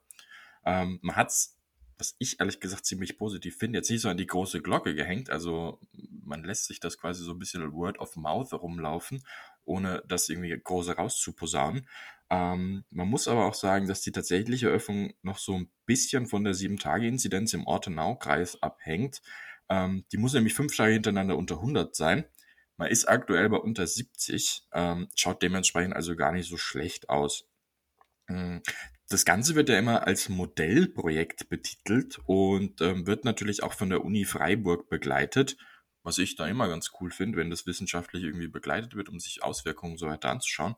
Ähm, 0.64 1.00
man 1.02 1.16
hat's, 1.16 1.58
was 1.98 2.16
ich 2.20 2.40
ehrlich 2.40 2.60
gesagt 2.60 2.86
ziemlich 2.86 3.18
positiv 3.18 3.58
finde, 3.58 3.80
jetzt 3.80 3.90
nicht 3.90 4.02
so 4.02 4.10
an 4.10 4.18
die 4.18 4.28
große 4.28 4.62
Glocke 4.62 4.96
gehängt. 4.96 5.30
Also 5.30 5.80
man 6.24 6.44
lässt 6.44 6.66
sich 6.66 6.80
das 6.80 6.98
quasi 6.98 7.24
so 7.24 7.32
ein 7.32 7.40
bisschen 7.40 7.74
Word 7.74 8.00
of 8.00 8.16
Mouth 8.16 8.54
rumlaufen, 8.54 9.24
ohne 9.66 10.04
das 10.08 10.30
irgendwie 10.30 10.58
große 10.62 10.96
rauszuposaunen. 10.96 11.88
Ähm, 12.30 12.84
man 12.90 13.08
muss 13.08 13.28
aber 13.28 13.46
auch 13.46 13.54
sagen, 13.54 13.88
dass 13.88 14.02
die 14.02 14.12
tatsächliche 14.12 14.68
Öffnung 14.68 15.14
noch 15.22 15.38
so 15.38 15.56
ein 15.56 15.70
bisschen 15.86 16.26
von 16.26 16.44
der 16.44 16.56
7-Tage-Inzidenz 16.56 17.54
im 17.54 17.68
Ortenau-Kreis 17.68 18.62
abhängt. 18.62 19.22
Ähm, 19.70 20.06
die 20.12 20.18
muss 20.18 20.34
nämlich 20.34 20.54
fünf 20.54 20.76
Tage 20.76 20.94
hintereinander 20.94 21.38
unter 21.38 21.56
100 21.56 21.96
sein. 21.96 22.26
Man 22.78 22.90
ist 22.90 23.08
aktuell 23.08 23.50
bei 23.50 23.58
unter 23.58 23.86
70, 23.86 24.64
ähm, 24.74 25.08
schaut 25.16 25.44
dementsprechend 25.44 25.96
also 25.96 26.16
gar 26.16 26.32
nicht 26.32 26.50
so 26.50 26.58
schlecht 26.58 27.10
aus. 27.10 27.48
Das 29.14 29.26
Ganze 29.26 29.54
wird 29.54 29.70
ja 29.70 29.78
immer 29.78 30.08
als 30.08 30.28
Modellprojekt 30.28 31.48
betitelt 31.48 32.20
und 32.26 32.82
ähm, 32.82 33.06
wird 33.06 33.26
natürlich 33.26 33.62
auch 33.62 33.74
von 33.74 33.92
der 33.92 34.04
Uni 34.04 34.26
Freiburg 34.26 34.90
begleitet, 34.90 35.56
was 36.02 36.18
ich 36.18 36.36
da 36.36 36.48
immer 36.48 36.68
ganz 36.68 36.92
cool 37.00 37.12
finde, 37.12 37.38
wenn 37.38 37.52
das 37.52 37.68
wissenschaftlich 37.68 38.24
irgendwie 38.24 38.48
begleitet 38.48 38.96
wird, 38.96 39.10
um 39.10 39.20
sich 39.20 39.44
Auswirkungen 39.44 39.98
so 39.98 40.08
weiter 40.08 40.32
anzuschauen. 40.32 40.74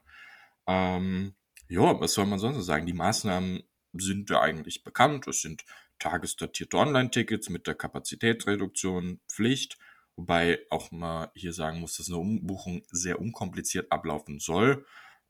Ähm, 0.67 1.35
ja, 1.69 1.97
was 2.01 2.13
soll 2.13 2.25
man 2.25 2.39
sonst 2.39 2.65
sagen? 2.65 2.85
Die 2.85 2.91
Maßnahmen 2.91 3.63
sind 3.93 4.29
ja 4.29 4.41
eigentlich 4.41 4.83
bekannt. 4.83 5.27
Es 5.27 5.41
sind 5.41 5.63
tagesdatierte 5.99 6.75
Online-Tickets 6.75 7.47
mit 7.47 7.67
der 7.67 7.75
Kapazitätsreduktion 7.75 9.21
Pflicht 9.31 9.77
Wobei 10.15 10.59
auch 10.69 10.91
mal 10.91 11.29
hier 11.35 11.51
sagen 11.51 11.81
muss, 11.81 11.97
dass 11.97 12.07
eine 12.07 12.17
Umbuchung 12.17 12.83
sehr 12.89 13.19
unkompliziert 13.19 13.91
ablaufen 13.91 14.39
soll. 14.39 14.85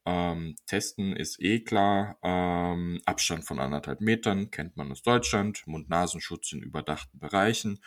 Ähm, 0.05 0.55
testen 0.67 1.15
ist 1.15 1.41
eh 1.41 1.61
klar. 1.61 2.17
Ähm, 2.21 3.01
Abstand 3.05 3.43
von 3.45 3.59
anderthalb 3.59 4.01
Metern 4.01 4.51
kennt 4.51 4.77
man 4.77 4.91
aus 4.91 5.01
Deutschland. 5.01 5.65
Mund-Nasenschutz 5.65 6.51
in 6.51 6.61
überdachten 6.61 7.19
Bereichen. 7.19 7.79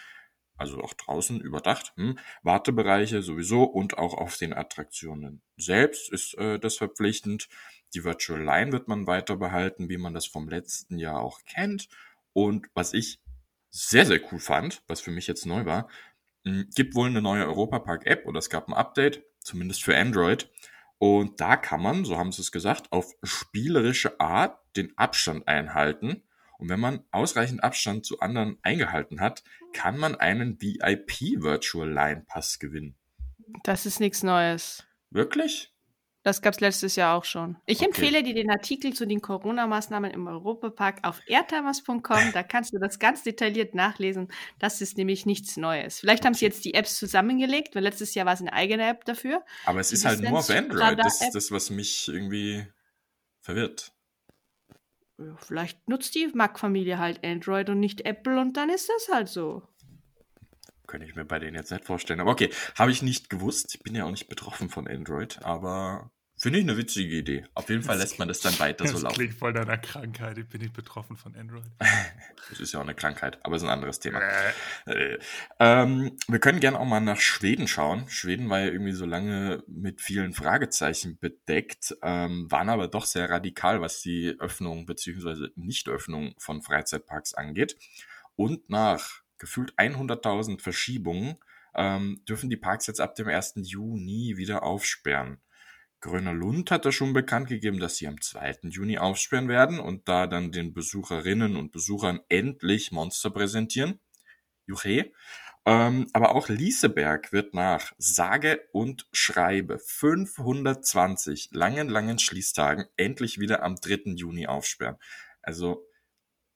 Also 0.57 0.81
auch 0.83 0.95
draußen 0.95 1.41
überdacht. 1.41 1.93
Hm. 1.97 2.19
Wartebereiche 2.43 3.23
sowieso 3.23 3.63
und 3.63 3.97
auch 3.97 4.15
auf 4.15 4.37
den 4.37 4.53
Attraktionen 4.53 5.43
selbst 5.57 6.13
ist 6.13 6.37
äh, 6.39 6.59
das 6.59 6.77
verpflichtend. 6.77 7.49
Die 7.95 8.05
Virtual 8.05 8.43
Line 8.43 8.73
wird 8.73 8.89
man 8.89 9.07
weiter 9.07 9.37
behalten, 9.37 9.89
wie 9.89 9.99
man 9.99 10.15
das 10.15 10.27
vom 10.27 10.49
letzten 10.49 10.99
Jahr 10.99 11.21
auch 11.21 11.45
kennt. 11.45 11.89
Und 12.33 12.67
was 12.75 12.93
ich 12.93 13.21
sehr, 13.71 14.05
sehr 14.05 14.21
cool 14.33 14.41
fand, 14.41 14.83
was 14.89 15.01
für 15.01 15.13
mich 15.13 15.29
jetzt 15.29 15.47
neu 15.47 15.65
war, 15.65 15.89
hm, 16.45 16.69
gibt 16.75 16.97
wohl 16.97 17.09
eine 17.09 17.23
neue 17.23 17.47
Europapark-App 17.47 18.27
oder 18.27 18.39
es 18.39 18.51
gab 18.51 18.69
ein 18.69 18.75
Update, 18.75 19.23
zumindest 19.41 19.85
für 19.85 19.97
Android. 19.97 20.51
Und 20.99 21.41
da 21.41 21.57
kann 21.57 21.83
man, 21.83 22.05
so 22.05 22.19
haben 22.19 22.33
sie 22.33 22.43
es 22.43 22.53
gesagt, 22.53 22.93
auf 22.93 23.15
spielerische 23.23 24.19
Art 24.21 24.59
den 24.77 24.97
Abstand 24.99 25.47
einhalten. 25.47 26.23
Und 26.59 26.69
wenn 26.69 26.81
man 26.81 27.05
ausreichend 27.13 27.63
Abstand 27.63 28.05
zu 28.05 28.19
anderen 28.19 28.59
eingehalten 28.63 29.21
hat, 29.21 29.45
kann 29.73 29.97
man 29.97 30.17
einen 30.17 30.61
VIP 30.61 31.41
Virtual 31.43 31.89
Line 31.89 32.25
Pass 32.27 32.59
gewinnen. 32.59 32.97
Das 33.63 33.87
ist 33.87 34.01
nichts 34.01 34.25
Neues. 34.25 34.85
Wirklich? 35.11 35.73
Das 36.29 36.43
gab 36.43 36.53
es 36.53 36.61
letztes 36.61 36.95
Jahr 36.95 37.17
auch 37.17 37.25
schon. 37.25 37.57
Ich 37.65 37.79
okay. 37.79 37.87
empfehle 37.87 38.23
dir 38.23 38.35
den 38.35 38.51
Artikel 38.51 38.93
zu 38.93 39.07
den 39.07 39.23
Corona-Maßnahmen 39.23 40.11
im 40.11 40.27
Europapark 40.27 40.99
auf 41.03 41.23
airtimers.com. 41.27 42.33
Da 42.35 42.43
kannst 42.43 42.75
du 42.75 42.79
das 42.79 42.99
ganz 42.99 43.23
detailliert 43.23 43.75
nachlesen. 43.75 44.29
Das 44.59 44.83
ist 44.83 44.99
nämlich 44.99 45.25
nichts 45.25 45.57
Neues. 45.57 46.01
Vielleicht 46.01 46.27
haben 46.27 46.35
sie 46.35 46.45
jetzt 46.45 46.67
die 46.67 46.75
Apps 46.75 46.99
zusammengelegt, 46.99 47.75
weil 47.75 47.83
letztes 47.83 48.15
Jahr 48.15 48.27
war 48.27 48.35
es 48.35 48.43
eine 48.43 48.53
eigene 48.53 48.87
App 48.87 49.07
dafür. 49.07 49.43
Aber 49.65 49.81
es 49.81 49.91
ist 49.91 50.05
halt 50.05 50.21
nur 50.21 50.41
auf 50.41 50.51
Android. 50.51 50.99
Das 50.99 51.23
ist 51.23 51.35
das, 51.35 51.51
was 51.51 51.71
mich 51.71 52.09
irgendwie 52.09 52.67
verwirrt. 53.41 53.93
Vielleicht 55.39 55.89
nutzt 55.89 56.15
die 56.15 56.27
Mac-Familie 56.27 56.99
halt 56.99 57.25
Android 57.25 57.71
und 57.71 57.81
nicht 57.81 58.05
Apple 58.05 58.39
und 58.39 58.59
dann 58.59 58.69
ist 58.69 58.91
das 58.91 59.09
halt 59.11 59.29
so. 59.29 59.63
Könnte 60.87 61.07
ich 61.07 61.17
mir 61.17 61.25
bei 61.25 61.39
denen 61.39 61.57
jetzt 61.57 61.71
nicht 61.71 61.87
vorstellen. 61.87 62.21
Aber 62.21 62.33
okay, 62.33 62.51
habe 62.75 62.91
ich 62.91 63.01
nicht 63.01 63.31
gewusst. 63.31 63.75
Ich 63.75 63.83
bin 63.83 63.95
ja 63.95 64.05
auch 64.05 64.11
nicht 64.11 64.29
betroffen 64.29 64.69
von 64.69 64.87
Android, 64.87 65.43
aber 65.43 66.11
Finde 66.41 66.61
ich 66.61 66.65
eine 66.65 66.77
witzige 66.77 67.17
Idee. 67.17 67.45
Auf 67.55 67.69
jeden 67.69 67.83
Fall 67.83 67.99
lässt 67.99 68.21
man 68.21 68.29
das 68.29 68.39
dann 68.39 68.57
weiter 68.61 68.85
das 68.85 68.93
so 68.93 68.99
laufen. 68.99 69.09
Das 69.09 69.15
klingt 69.15 69.35
voll 69.35 69.53
deiner 69.53 69.77
Krankheit. 69.77 70.39
Ich 70.39 70.49
bin 70.49 70.61
nicht 70.61 70.73
betroffen 70.73 71.17
von 71.17 71.35
Android. 71.35 71.65
das 72.51 72.61
ist 72.61 72.73
ja 72.73 72.79
auch 72.79 72.85
eine 72.85 72.95
Krankheit, 72.95 73.45
aber 73.45 73.57
ist 73.57 73.65
ein 73.65 73.69
anderes 73.69 73.99
Thema. 73.99 74.21
Äh. 74.87 75.19
Ähm, 75.59 76.17
wir 76.29 76.39
können 76.39 76.61
gerne 76.61 76.79
auch 76.79 76.85
mal 76.85 77.01
nach 77.01 77.21
Schweden 77.21 77.67
schauen. 77.67 78.09
Schweden 78.09 78.49
war 78.49 78.61
ja 78.61 78.67
irgendwie 78.67 78.93
so 78.93 79.05
lange 79.05 79.65
mit 79.67 80.01
vielen 80.01 80.33
Fragezeichen 80.33 81.19
bedeckt, 81.19 81.97
ähm, 82.03 82.49
waren 82.49 82.69
aber 82.69 82.87
doch 82.87 83.05
sehr 83.05 83.29
radikal, 83.29 83.81
was 83.81 84.01
die 84.01 84.37
Öffnung 84.39 84.87
bzw. 84.87 85.49
Nichtöffnung 85.57 86.35
von 86.39 86.63
Freizeitparks 86.63 87.35
angeht. 87.35 87.77
Und 88.37 88.71
nach 88.71 89.23
gefühlt 89.39 89.75
100.000 89.75 90.61
Verschiebungen 90.61 91.37
ähm, 91.75 92.23
dürfen 92.29 92.49
die 92.49 92.57
Parks 92.57 92.87
jetzt 92.87 93.01
ab 93.01 93.17
dem 93.17 93.27
1. 93.27 93.55
Juni 93.57 94.37
wieder 94.37 94.63
aufsperren. 94.63 95.39
Gröner 96.01 96.33
Lund 96.33 96.71
hat 96.71 96.85
da 96.85 96.93
schon 96.93 97.13
bekannt 97.13 97.49
gegeben, 97.49 97.81
dass 97.81 97.97
sie 97.97 98.07
am 98.07 98.21
2. 98.21 98.69
Juni 98.69 98.99
aufsperren 98.99 99.49
werden 99.49 99.81
und 99.81 100.09
da 100.09 100.27
dann 100.27 100.53
den 100.53 100.73
Besucherinnen 100.73 101.57
und 101.57 101.73
Besuchern 101.73 102.21
endlich 102.29 102.93
Monster 102.93 103.31
präsentieren. 103.31 103.99
Juche. 104.67 105.11
Ähm, 105.67 106.07
aber 106.13 106.35
auch 106.35 106.49
Lieseberg 106.49 107.33
wird 107.33 107.53
nach 107.53 107.93
sage 107.99 108.61
und 108.73 109.07
schreibe 109.13 109.79
520 109.79 111.51
langen, 111.53 111.89
langen 111.89 112.19
Schließtagen 112.19 112.87
endlich 112.97 113.41
wieder 113.41 113.63
am 113.63 113.75
3. 113.75 114.15
Juni 114.15 114.47
aufsperren. 114.47 114.97
Also, 115.43 115.85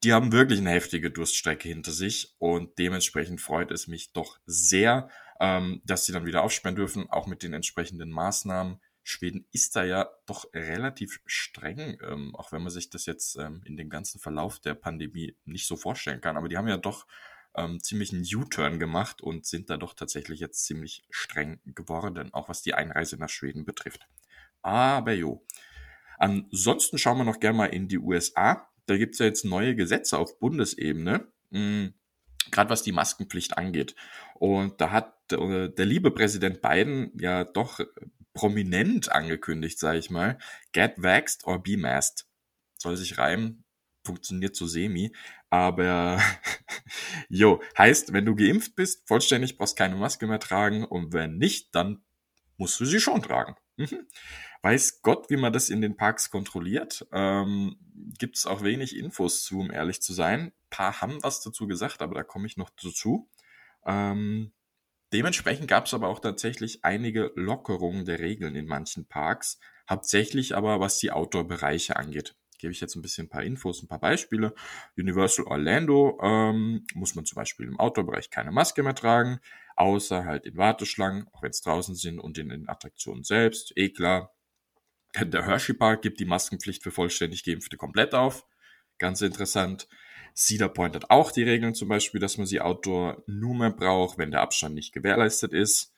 die 0.04 0.12
haben 0.12 0.32
wirklich 0.32 0.61
eine 0.61 0.70
heftige 0.70 1.11
Durststrecke 1.11 1.68
hinter 1.68 1.92
sich 1.92 2.34
und 2.38 2.78
dementsprechend 2.78 3.40
freut 3.40 3.70
es 3.70 3.87
mich 3.87 4.12
doch 4.12 4.38
sehr, 4.46 5.08
ähm, 5.40 5.82
dass 5.84 6.06
sie 6.06 6.12
dann 6.12 6.26
wieder 6.26 6.42
aufsperren 6.42 6.76
dürfen, 6.76 7.11
auch 7.11 7.26
mit 7.26 7.42
den 7.42 7.52
entsprechenden 7.52 8.11
Maßnahmen 8.11 8.80
Schweden 9.02 9.47
ist 9.50 9.75
da 9.75 9.85
ja 9.85 10.09
doch 10.26 10.47
relativ 10.54 11.21
streng, 11.26 11.99
ähm, 12.02 12.35
auch 12.37 12.52
wenn 12.52 12.62
man 12.62 12.71
sich 12.71 12.88
das 12.90 13.06
jetzt 13.06 13.37
ähm, 13.37 13.62
in 13.64 13.76
dem 13.76 13.90
ganzen 13.90 14.21
Verlauf 14.21 14.61
der 14.61 14.75
Pandemie 14.75 15.37
nicht 15.44 15.66
so 15.66 15.76
vorstellen 15.76 16.21
kann. 16.21 16.37
Aber 16.37 16.49
die 16.49 16.56
haben 16.56 16.68
ja 16.68 16.76
doch 16.76 17.06
ähm, 17.56 17.82
ziemlich 17.82 18.12
einen 18.12 18.25
U-Turn 18.25 18.78
gemacht 18.78 19.21
und 19.21 19.44
sind 19.44 19.71
da 19.71 19.76
doch 19.76 19.94
tatsächlich 19.94 20.40
jetzt 20.40 20.64
ziemlich 20.64 21.04
streng 21.11 21.61
geworden, 21.64 22.32
auch 22.32 22.49
was 22.49 22.62
die 22.62 22.75
Einreise 22.75 23.16
nach 23.16 23.28
Schweden 23.28 23.64
betrifft. 23.64 24.06
Aber 24.62 25.12
jo. 25.12 25.44
Ansonsten 26.18 26.99
schauen 26.99 27.18
wir 27.18 27.25
noch 27.25 27.40
gerne 27.40 27.59
mal 27.59 27.66
in 27.66 27.88
die 27.88 27.99
USA. 27.99 28.68
Da 28.87 28.97
gibt's 28.97 29.18
ja 29.18 29.26
jetzt 29.26 29.44
neue 29.44 29.75
Gesetze 29.75 30.18
auf 30.18 30.38
Bundesebene. 30.38 31.26
Mhm 31.50 31.94
gerade 32.50 32.71
was 32.71 32.82
die 32.82 32.92
Maskenpflicht 32.92 33.56
angeht. 33.56 33.94
Und 34.35 34.80
da 34.80 34.90
hat 34.90 35.14
äh, 35.32 35.68
der 35.68 35.87
liebe 35.87 36.11
Präsident 36.11 36.61
Biden 36.61 37.12
ja 37.18 37.44
doch 37.44 37.80
prominent 38.34 39.12
angekündigt, 39.12 39.78
sage 39.78 39.98
ich 39.98 40.10
mal. 40.10 40.38
Get 40.72 40.94
vaxxed 40.96 41.46
or 41.46 41.62
be 41.62 41.76
masked. 41.76 42.26
Soll 42.78 42.96
sich 42.96 43.18
reimen, 43.18 43.64
funktioniert 44.04 44.56
so 44.56 44.66
semi. 44.66 45.12
Aber 45.50 46.20
jo, 47.28 47.62
heißt, 47.76 48.12
wenn 48.12 48.24
du 48.24 48.34
geimpft 48.34 48.74
bist, 48.74 49.06
vollständig 49.06 49.58
brauchst 49.58 49.76
keine 49.76 49.96
Maske 49.96 50.26
mehr 50.26 50.40
tragen 50.40 50.84
und 50.84 51.12
wenn 51.12 51.36
nicht, 51.36 51.74
dann 51.74 52.02
musst 52.56 52.80
du 52.80 52.84
sie 52.84 53.00
schon 53.00 53.22
tragen. 53.22 53.56
Mhm. 53.76 54.06
Weiß 54.62 55.02
Gott, 55.02 55.28
wie 55.28 55.36
man 55.36 55.52
das 55.52 55.70
in 55.70 55.80
den 55.80 55.96
Parks 55.96 56.30
kontrolliert. 56.30 57.06
Ähm, 57.12 57.76
Gibt 58.18 58.36
es 58.36 58.46
auch 58.46 58.62
wenig 58.62 58.96
Infos 58.96 59.42
zu, 59.42 59.60
um 59.60 59.70
ehrlich 59.70 60.00
zu 60.00 60.12
sein. 60.12 60.40
Ein 60.40 60.52
paar 60.70 61.00
haben 61.00 61.22
was 61.22 61.40
dazu 61.40 61.66
gesagt, 61.66 62.00
aber 62.00 62.14
da 62.14 62.22
komme 62.22 62.46
ich 62.46 62.56
noch 62.56 62.70
dazu. 62.70 63.28
Ähm, 63.84 64.52
Dementsprechend 65.12 65.69
gab 65.69 65.87
es 65.87 65.95
aber 65.95 66.09
auch 66.09 66.21
tatsächlich 66.21 66.85
einige 66.85 67.33
Lockerungen 67.35 68.04
der 68.04 68.19
Regeln 68.19 68.54
in 68.57 68.66
manchen 68.66 69.07
Parks, 69.07 69.59
hauptsächlich 69.88 70.57
aber 70.57 70.81
was 70.81 70.99
die 70.99 71.11
Outdoor-Bereiche 71.12 71.97
angeht. 71.97 72.35
Gebe 72.59 72.73
ich 72.73 72.81
jetzt 72.81 72.95
ein 72.95 73.02
bisschen 73.02 73.26
ein 73.26 73.28
paar 73.28 73.42
Infos, 73.42 73.83
ein 73.83 73.88
paar 73.88 73.99
Beispiele. 74.00 74.54
Universal 74.97 75.47
Orlando 75.47 76.19
ähm, 76.23 76.87
muss 76.95 77.14
man 77.14 77.25
zum 77.26 77.37
Beispiel 77.37 77.66
im 77.66 77.78
Outdoor-Bereich 77.78 78.31
keine 78.31 78.52
Maske 78.52 78.83
mehr 78.83 78.95
tragen, 78.95 79.40
außer 79.76 80.25
halt 80.25 80.47
in 80.47 80.57
Warteschlangen, 80.57 81.26
auch 81.33 81.42
wenn 81.42 81.50
es 81.50 81.61
draußen 81.61 81.95
sind 81.97 82.19
und 82.21 82.38
in 82.38 82.49
den 82.49 82.69
Attraktionen 82.69 83.25
selbst, 83.25 83.73
eh 83.76 83.90
klar. 83.90 84.33
Der 85.19 85.47
Hershey 85.47 85.75
Park 85.75 86.02
gibt 86.02 86.21
die 86.21 86.25
Maskenpflicht 86.26 86.83
für 86.83 86.90
vollständig 86.90 87.45
Geimpfte 87.45 87.76
komplett 87.76 88.14
auf. 88.14 88.47
Ganz 88.99 89.23
interessant. 89.23 89.88
Cedar 90.34 90.68
Point 90.68 90.94
hat 90.94 91.10
auch 91.10 91.32
die 91.32 91.42
Regeln 91.42 91.74
zum 91.74 91.88
Beispiel, 91.88 92.20
dass 92.20 92.38
man 92.38 92.46
sie 92.46 92.60
outdoor 92.60 93.22
nur 93.26 93.54
mehr 93.54 93.70
braucht, 93.70 94.18
wenn 94.18 94.30
der 94.30 94.40
Abstand 94.40 94.74
nicht 94.74 94.92
gewährleistet 94.92 95.52
ist. 95.52 95.92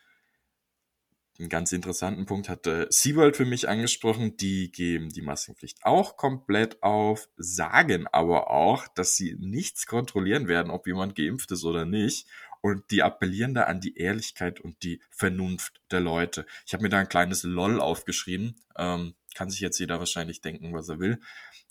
Einen 1.39 1.49
ganz 1.49 1.73
interessanten 1.73 2.27
Punkt 2.27 2.49
hatte 2.49 2.87
SeaWorld 2.91 3.37
für 3.37 3.45
mich 3.45 3.69
angesprochen. 3.69 4.37
Die 4.37 4.71
geben 4.71 5.09
die 5.09 5.23
Maskenpflicht 5.23 5.85
auch 5.85 6.17
komplett 6.17 6.81
auf, 6.83 7.29
sagen 7.37 8.07
aber 8.13 8.51
auch, 8.51 8.87
dass 8.87 9.17
sie 9.17 9.37
nichts 9.41 9.87
kontrollieren 9.87 10.47
werden, 10.47 10.71
ob 10.71 10.87
jemand 10.87 11.17
geimpft 11.17 11.51
ist 11.51 11.65
oder 11.65 11.87
nicht. 11.87 12.29
Und 12.61 12.91
die 12.93 13.03
appellieren 13.03 13.53
da 13.53 13.65
an 13.65 13.81
die 13.81 13.99
Ehrlichkeit 13.99 14.61
und 14.61 14.83
die 14.85 15.01
Vernunft 15.11 15.83
der 15.91 16.01
Leute. 16.01 16.47
Ich 16.67 16.73
habe 16.73 16.85
mir 16.85 16.89
da 16.89 16.99
ein 16.99 17.09
kleines 17.09 17.43
LOL 17.43 17.81
aufgeschrieben. 17.81 18.55
Ähm, 18.77 19.15
kann 19.35 19.51
sich 19.51 19.61
jetzt 19.61 19.81
jeder 19.81 19.99
wahrscheinlich 19.99 20.41
denken, 20.41 20.73
was 20.73 20.89
er 20.89 21.01
will. 21.01 21.21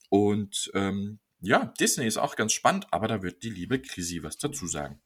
Und 0.10 0.70
ähm, 0.76 1.20
ja, 1.44 1.74
Disney 1.80 2.08
ist 2.08 2.18
auch 2.18 2.36
ganz 2.36 2.54
spannend, 2.54 2.88
aber 2.92 3.08
da 3.08 3.22
wird 3.22 3.44
die 3.44 3.50
liebe 3.50 3.82
Chrissy 3.82 4.24
was 4.24 4.38
dazu 4.38 4.66
sagen. 4.66 5.02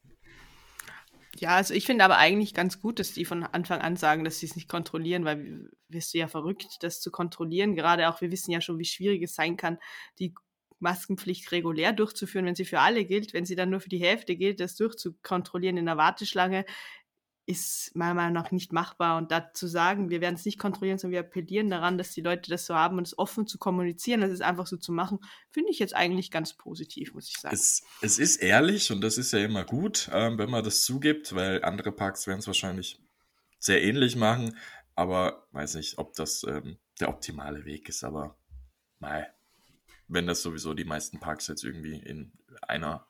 Ja, 1.36 1.56
also 1.56 1.74
ich 1.74 1.84
finde 1.84 2.04
aber 2.04 2.16
eigentlich 2.16 2.54
ganz 2.54 2.80
gut, 2.80 2.98
dass 2.98 3.12
die 3.12 3.24
von 3.24 3.44
Anfang 3.44 3.80
an 3.80 3.96
sagen, 3.96 4.24
dass 4.24 4.38
sie 4.38 4.46
es 4.46 4.56
nicht 4.56 4.68
kontrollieren, 4.68 5.24
weil 5.24 5.70
wirst 5.88 6.14
du 6.14 6.18
ja 6.18 6.28
verrückt, 6.28 6.78
das 6.80 7.00
zu 7.00 7.10
kontrollieren. 7.10 7.74
Gerade 7.74 8.08
auch, 8.08 8.20
wir 8.20 8.30
wissen 8.30 8.50
ja 8.50 8.60
schon, 8.60 8.78
wie 8.78 8.84
schwierig 8.84 9.22
es 9.22 9.34
sein 9.34 9.56
kann, 9.56 9.78
die 10.18 10.34
Maskenpflicht 10.80 11.50
regulär 11.50 11.92
durchzuführen, 11.92 12.46
wenn 12.46 12.54
sie 12.54 12.64
für 12.64 12.80
alle 12.80 13.04
gilt. 13.04 13.34
Wenn 13.34 13.44
sie 13.44 13.56
dann 13.56 13.70
nur 13.70 13.80
für 13.80 13.88
die 13.88 14.00
Hälfte 14.00 14.36
gilt, 14.36 14.60
das 14.60 14.76
durchzukontrollieren 14.76 15.76
in 15.76 15.86
der 15.86 15.96
Warteschlange, 15.96 16.64
ist 17.48 17.96
meiner 17.96 18.12
Meinung 18.12 18.34
nach 18.34 18.50
nicht 18.50 18.74
machbar. 18.74 19.16
Und 19.16 19.32
dazu 19.32 19.66
sagen, 19.66 20.10
wir 20.10 20.20
werden 20.20 20.34
es 20.34 20.44
nicht 20.44 20.58
kontrollieren, 20.58 20.98
sondern 20.98 21.12
wir 21.12 21.20
appellieren 21.20 21.70
daran, 21.70 21.96
dass 21.96 22.12
die 22.12 22.20
Leute 22.20 22.50
das 22.50 22.66
so 22.66 22.74
haben 22.74 22.98
und 22.98 23.06
es 23.06 23.18
offen 23.18 23.46
zu 23.46 23.56
kommunizieren, 23.56 24.20
das 24.20 24.30
ist 24.30 24.42
einfach 24.42 24.66
so 24.66 24.76
zu 24.76 24.92
machen, 24.92 25.18
finde 25.50 25.70
ich 25.70 25.78
jetzt 25.78 25.96
eigentlich 25.96 26.30
ganz 26.30 26.52
positiv, 26.52 27.14
muss 27.14 27.28
ich 27.28 27.38
sagen. 27.38 27.54
Es, 27.54 27.82
es 28.02 28.18
ist 28.18 28.36
ehrlich 28.36 28.92
und 28.92 29.00
das 29.00 29.16
ist 29.16 29.32
ja 29.32 29.38
immer 29.38 29.64
gut, 29.64 30.10
ähm, 30.12 30.36
wenn 30.36 30.50
man 30.50 30.62
das 30.62 30.82
zugibt, 30.82 31.34
weil 31.34 31.64
andere 31.64 31.90
Parks 31.90 32.26
werden 32.26 32.40
es 32.40 32.46
wahrscheinlich 32.46 33.00
sehr 33.58 33.82
ähnlich 33.82 34.14
machen, 34.14 34.58
aber 34.94 35.48
weiß 35.52 35.76
nicht, 35.76 35.96
ob 35.96 36.12
das 36.14 36.44
ähm, 36.44 36.76
der 37.00 37.08
optimale 37.08 37.64
Weg 37.64 37.88
ist, 37.88 38.04
aber 38.04 38.36
mal, 38.98 39.26
wenn 40.06 40.26
das 40.26 40.42
sowieso 40.42 40.74
die 40.74 40.84
meisten 40.84 41.18
Parks 41.18 41.46
jetzt 41.46 41.64
irgendwie 41.64 41.96
in 41.96 42.32
einer 42.60 43.06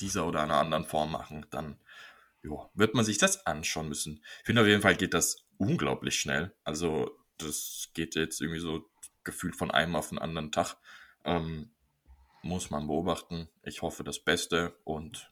dieser 0.00 0.26
oder 0.26 0.42
einer 0.42 0.58
anderen 0.58 0.84
Form 0.84 1.12
machen, 1.12 1.46
dann 1.50 1.78
jo, 2.42 2.70
wird 2.74 2.94
man 2.94 3.04
sich 3.04 3.18
das 3.18 3.46
anschauen 3.46 3.88
müssen. 3.88 4.24
Ich 4.40 4.46
finde 4.46 4.62
auf 4.62 4.68
jeden 4.68 4.82
Fall 4.82 4.96
geht 4.96 5.14
das 5.14 5.46
unglaublich 5.58 6.18
schnell. 6.18 6.54
Also 6.64 7.10
das 7.38 7.90
geht 7.94 8.14
jetzt 8.14 8.40
irgendwie 8.40 8.60
so 8.60 8.90
gefühlt 9.24 9.56
von 9.56 9.70
einem 9.70 9.96
auf 9.96 10.08
den 10.08 10.18
anderen 10.18 10.52
Tag. 10.52 10.76
Ähm, 11.24 11.70
muss 12.42 12.70
man 12.70 12.86
beobachten. 12.86 13.48
Ich 13.62 13.82
hoffe 13.82 14.04
das 14.04 14.18
Beste 14.18 14.74
und 14.84 15.30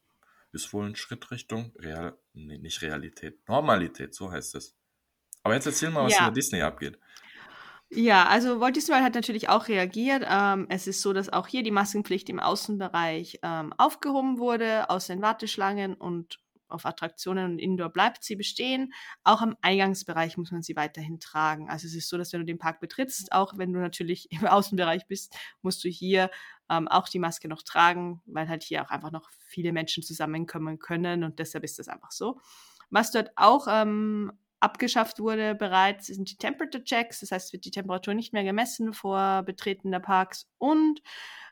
ist 0.52 0.72
wohl 0.72 0.86
ein 0.86 0.96
Schritt 0.96 1.30
Richtung 1.30 1.72
Real, 1.78 2.18
nee, 2.32 2.58
nicht 2.58 2.82
Realität, 2.82 3.48
Normalität, 3.48 4.14
so 4.14 4.30
heißt 4.30 4.54
es. 4.54 4.76
Aber 5.42 5.54
jetzt 5.54 5.66
erzähl 5.66 5.90
mal, 5.90 6.04
was 6.04 6.12
ja. 6.12 6.20
in 6.20 6.24
der 6.26 6.32
Disney 6.32 6.62
abgeht. 6.62 6.98
Ja, 7.90 8.26
also 8.26 8.60
Walt 8.60 8.76
Disney 8.76 8.92
World 8.92 9.04
hat 9.04 9.14
natürlich 9.14 9.48
auch 9.48 9.68
reagiert. 9.68 10.22
Ähm, 10.28 10.66
es 10.68 10.86
ist 10.86 11.00
so, 11.00 11.14
dass 11.14 11.30
auch 11.30 11.46
hier 11.46 11.62
die 11.62 11.70
Maskenpflicht 11.70 12.28
im 12.28 12.38
Außenbereich 12.38 13.38
ähm, 13.42 13.72
aufgehoben 13.78 14.38
wurde, 14.38 14.90
aus 14.90 15.06
den 15.06 15.22
Warteschlangen 15.22 15.94
und 15.94 16.38
auf 16.68 16.86
Attraktionen 16.86 17.52
und 17.52 17.58
Indoor 17.58 17.90
bleibt 17.90 18.24
sie 18.24 18.36
bestehen. 18.36 18.92
Auch 19.24 19.40
am 19.40 19.56
Eingangsbereich 19.60 20.36
muss 20.36 20.52
man 20.52 20.62
sie 20.62 20.76
weiterhin 20.76 21.20
tragen. 21.20 21.70
Also 21.70 21.86
es 21.86 21.94
ist 21.94 22.08
so, 22.08 22.18
dass 22.18 22.32
wenn 22.32 22.40
du 22.40 22.46
den 22.46 22.58
Park 22.58 22.80
betrittst, 22.80 23.32
auch 23.32 23.56
wenn 23.56 23.72
du 23.72 23.80
natürlich 23.80 24.30
im 24.30 24.46
Außenbereich 24.46 25.06
bist, 25.06 25.36
musst 25.62 25.84
du 25.84 25.88
hier 25.88 26.30
ähm, 26.70 26.88
auch 26.88 27.08
die 27.08 27.18
Maske 27.18 27.48
noch 27.48 27.62
tragen, 27.62 28.20
weil 28.26 28.48
halt 28.48 28.62
hier 28.62 28.82
auch 28.82 28.90
einfach 28.90 29.10
noch 29.10 29.30
viele 29.38 29.72
Menschen 29.72 30.02
zusammenkommen 30.02 30.78
können 30.78 31.24
und 31.24 31.38
deshalb 31.38 31.64
ist 31.64 31.78
das 31.78 31.88
einfach 31.88 32.12
so. 32.12 32.40
Was 32.90 33.10
dort 33.10 33.30
auch 33.36 33.66
ähm, 33.70 34.32
abgeschafft 34.60 35.20
wurde 35.20 35.54
bereits, 35.54 36.06
sind 36.06 36.30
die 36.30 36.36
Temperature 36.36 36.82
Checks. 36.82 37.20
Das 37.20 37.30
heißt, 37.30 37.52
wird 37.52 37.64
die 37.64 37.70
Temperatur 37.70 38.14
nicht 38.14 38.32
mehr 38.32 38.44
gemessen 38.44 38.92
vor 38.92 39.42
Betreten 39.44 39.90
der 39.90 40.00
Parks 40.00 40.48
und 40.58 41.00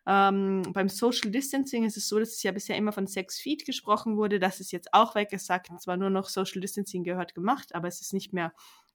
ähm, 0.07 0.63
beim 0.73 0.89
Social 0.89 1.33
Distancing 1.33 1.85
ist 1.85 1.97
es 1.97 2.09
so, 2.09 2.21
dass 2.21 2.31
es 2.31 2.43
ja 2.45 2.53
bisher 2.53 2.77
immer 2.77 2.93
von 2.93 3.09
sechs 3.09 3.41
Feet 3.41 3.67
gesprochen 3.67 4.17
wurde. 4.17 4.39
Das 4.39 4.61
ist 4.61 4.71
jetzt 4.71 4.95
auch 4.95 5.17
weggesagt. 5.17 5.69
Zwar 5.81 5.97
nur 5.97 6.11
noch 6.11 6.29
Social 6.29 6.61
Distancing 6.61 7.03
gehört 7.03 7.35
gemacht, 7.35 7.75
aber 7.75 7.89
es 7.89 8.01
ist 8.01 8.13
nicht 8.13 8.33
mehr, 8.33 8.53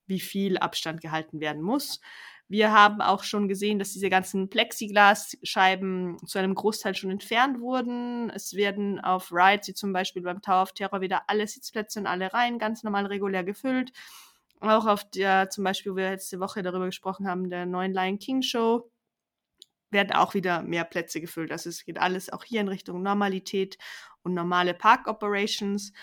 wie 0.08 0.22
viel 0.22 0.58
Abstand 0.58 1.02
gehalten 1.02 1.42
werden 1.42 1.62
muss. 1.62 2.00
Wir 2.52 2.74
haben 2.74 3.00
auch 3.00 3.24
schon 3.24 3.48
gesehen, 3.48 3.80
dass 3.80 3.94
diese 3.94 4.10
ganzen 4.10 4.50
Plexiglasscheiben 4.50 6.18
zu 6.28 6.38
einem 6.38 6.54
Großteil 6.54 6.94
schon 6.96 7.10
entfernt 7.10 7.62
wurden. 7.62 8.30
Es 8.30 8.56
werden 8.56 9.00
auf 9.00 9.32
Rides, 9.32 9.70
wie 9.70 9.74
zum 9.74 9.94
Beispiel 9.94 10.22
beim 10.22 10.42
Tower 10.42 10.64
of 10.64 10.74
Terror, 10.74 11.00
wieder 11.00 11.30
alle 11.30 11.48
Sitzplätze 11.48 12.02
und 12.02 12.08
alle 12.08 12.34
Reihen 12.34 12.60
ganz 12.60 12.84
normal 12.84 13.06
regulär 13.06 13.46
gefüllt. 13.46 13.94
Auch 14.60 14.86
auf 14.86 15.10
der, 15.12 15.50
zum 15.50 15.64
Beispiel, 15.64 15.94
wo 15.94 15.96
wir 15.96 16.10
letzte 16.10 16.42
Woche 16.42 16.62
darüber 16.62 16.88
gesprochen 16.88 17.26
haben, 17.26 17.50
der 17.50 17.66
neuen 17.66 17.94
Lion 17.94 18.20
King 18.20 18.42
Show, 18.42 18.92
werden 19.90 20.12
auch 20.12 20.34
wieder 20.34 20.62
mehr 20.62 20.84
Plätze 20.84 21.22
gefüllt. 21.22 21.54
Also 21.54 21.70
es 21.70 21.86
geht 21.86 22.00
alles 22.00 22.34
auch 22.34 22.44
hier 22.44 22.60
in 22.60 22.68
Richtung 22.68 23.02
Normalität 23.02 23.78
und 24.24 24.34
normale 24.34 24.74
Park-Operations. 24.74 25.94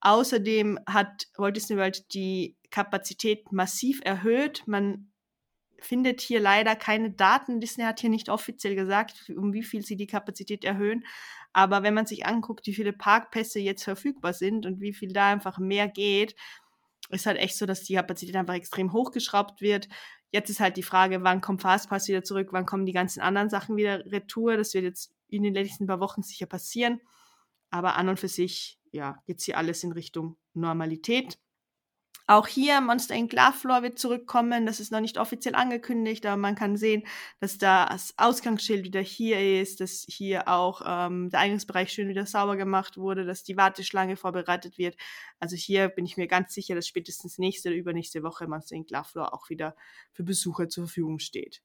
Außerdem 0.00 0.80
hat 0.86 1.28
Walt 1.38 1.56
Disney 1.56 1.78
World 1.78 2.12
die 2.12 2.58
Kapazität 2.70 3.52
massiv 3.52 4.02
erhöht. 4.04 4.64
Man 4.66 5.10
findet 5.84 6.20
hier 6.20 6.40
leider 6.40 6.76
keine 6.76 7.10
Daten. 7.10 7.60
Disney 7.60 7.84
hat 7.84 8.00
hier 8.00 8.10
nicht 8.10 8.28
offiziell 8.28 8.74
gesagt, 8.74 9.30
um 9.36 9.52
wie 9.52 9.62
viel 9.62 9.84
sie 9.84 9.96
die 9.96 10.06
Kapazität 10.06 10.64
erhöhen. 10.64 11.04
Aber 11.52 11.82
wenn 11.82 11.94
man 11.94 12.06
sich 12.06 12.26
anguckt, 12.26 12.66
wie 12.66 12.74
viele 12.74 12.92
Parkpässe 12.92 13.60
jetzt 13.60 13.84
verfügbar 13.84 14.32
sind 14.32 14.66
und 14.66 14.80
wie 14.80 14.92
viel 14.92 15.12
da 15.12 15.28
einfach 15.28 15.58
mehr 15.58 15.88
geht, 15.88 16.34
ist 17.10 17.26
halt 17.26 17.38
echt 17.38 17.56
so, 17.56 17.66
dass 17.66 17.84
die 17.84 17.94
Kapazität 17.94 18.34
einfach 18.36 18.54
extrem 18.54 18.92
hochgeschraubt 18.92 19.60
wird. 19.60 19.88
Jetzt 20.30 20.50
ist 20.50 20.60
halt 20.60 20.76
die 20.76 20.82
Frage, 20.82 21.22
wann 21.22 21.40
kommt 21.40 21.62
Fastpass 21.62 22.08
wieder 22.08 22.24
zurück, 22.24 22.48
wann 22.50 22.66
kommen 22.66 22.86
die 22.86 22.92
ganzen 22.92 23.20
anderen 23.20 23.50
Sachen 23.50 23.76
wieder 23.76 24.04
retour. 24.06 24.56
Das 24.56 24.74
wird 24.74 24.84
jetzt 24.84 25.14
in 25.28 25.42
den 25.42 25.52
nächsten 25.52 25.86
paar 25.86 26.00
Wochen 26.00 26.22
sicher 26.22 26.46
passieren. 26.46 27.00
Aber 27.70 27.94
an 27.94 28.08
und 28.08 28.18
für 28.18 28.28
sich, 28.28 28.78
ja, 28.90 29.22
jetzt 29.26 29.44
hier 29.44 29.58
alles 29.58 29.84
in 29.84 29.92
Richtung 29.92 30.36
Normalität. 30.54 31.38
Auch 32.26 32.46
hier 32.46 32.80
Monster 32.80 33.14
Inc. 33.14 33.34
Love 33.34 33.82
wird 33.82 33.98
zurückkommen. 33.98 34.64
Das 34.64 34.80
ist 34.80 34.90
noch 34.90 35.00
nicht 35.00 35.18
offiziell 35.18 35.54
angekündigt, 35.54 36.24
aber 36.24 36.38
man 36.38 36.54
kann 36.54 36.78
sehen, 36.78 37.02
dass 37.38 37.58
das 37.58 38.14
Ausgangsschild 38.16 38.82
wieder 38.82 39.02
hier 39.02 39.60
ist, 39.60 39.80
dass 39.80 40.06
hier 40.08 40.48
auch 40.48 40.80
ähm, 40.86 41.28
der 41.28 41.40
Eingangsbereich 41.40 41.92
schön 41.92 42.08
wieder 42.08 42.24
sauber 42.24 42.56
gemacht 42.56 42.96
wurde, 42.96 43.26
dass 43.26 43.44
die 43.44 43.58
Warteschlange 43.58 44.16
vorbereitet 44.16 44.78
wird. 44.78 44.96
Also 45.38 45.54
hier 45.54 45.88
bin 45.88 46.06
ich 46.06 46.16
mir 46.16 46.26
ganz 46.26 46.54
sicher, 46.54 46.74
dass 46.74 46.88
spätestens 46.88 47.36
nächste 47.36 47.68
oder 47.68 47.76
übernächste 47.76 48.22
Woche 48.22 48.46
Monster 48.46 48.74
Inc. 48.74 48.90
Love 48.90 49.30
auch 49.30 49.50
wieder 49.50 49.76
für 50.12 50.24
Besucher 50.24 50.70
zur 50.70 50.86
Verfügung 50.86 51.18
steht. 51.18 51.62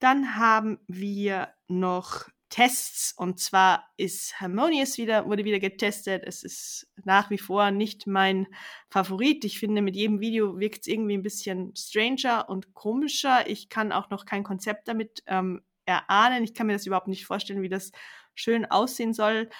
Dann 0.00 0.34
haben 0.36 0.80
wir 0.88 1.54
noch 1.68 2.28
Tests 2.54 3.12
und 3.16 3.40
zwar 3.40 3.92
ist 3.96 4.40
Harmonious 4.40 4.96
wieder, 4.96 5.26
wurde 5.26 5.44
wieder 5.44 5.58
getestet. 5.58 6.22
Es 6.24 6.44
ist 6.44 6.86
nach 7.02 7.28
wie 7.30 7.38
vor 7.38 7.72
nicht 7.72 8.06
mein 8.06 8.46
Favorit. 8.88 9.44
Ich 9.44 9.58
finde, 9.58 9.82
mit 9.82 9.96
jedem 9.96 10.20
Video 10.20 10.56
wirkt 10.60 10.82
es 10.82 10.86
irgendwie 10.86 11.14
ein 11.14 11.24
bisschen 11.24 11.74
stranger 11.74 12.48
und 12.48 12.72
komischer. 12.72 13.50
Ich 13.50 13.70
kann 13.70 13.90
auch 13.90 14.08
noch 14.10 14.24
kein 14.24 14.44
Konzept 14.44 14.86
damit 14.86 15.24
ähm, 15.26 15.62
erahnen. 15.84 16.44
Ich 16.44 16.54
kann 16.54 16.68
mir 16.68 16.74
das 16.74 16.86
überhaupt 16.86 17.08
nicht 17.08 17.26
vorstellen, 17.26 17.60
wie 17.60 17.68
das 17.68 17.90
schön 18.36 18.66
aussehen 18.66 19.14
soll. 19.14 19.50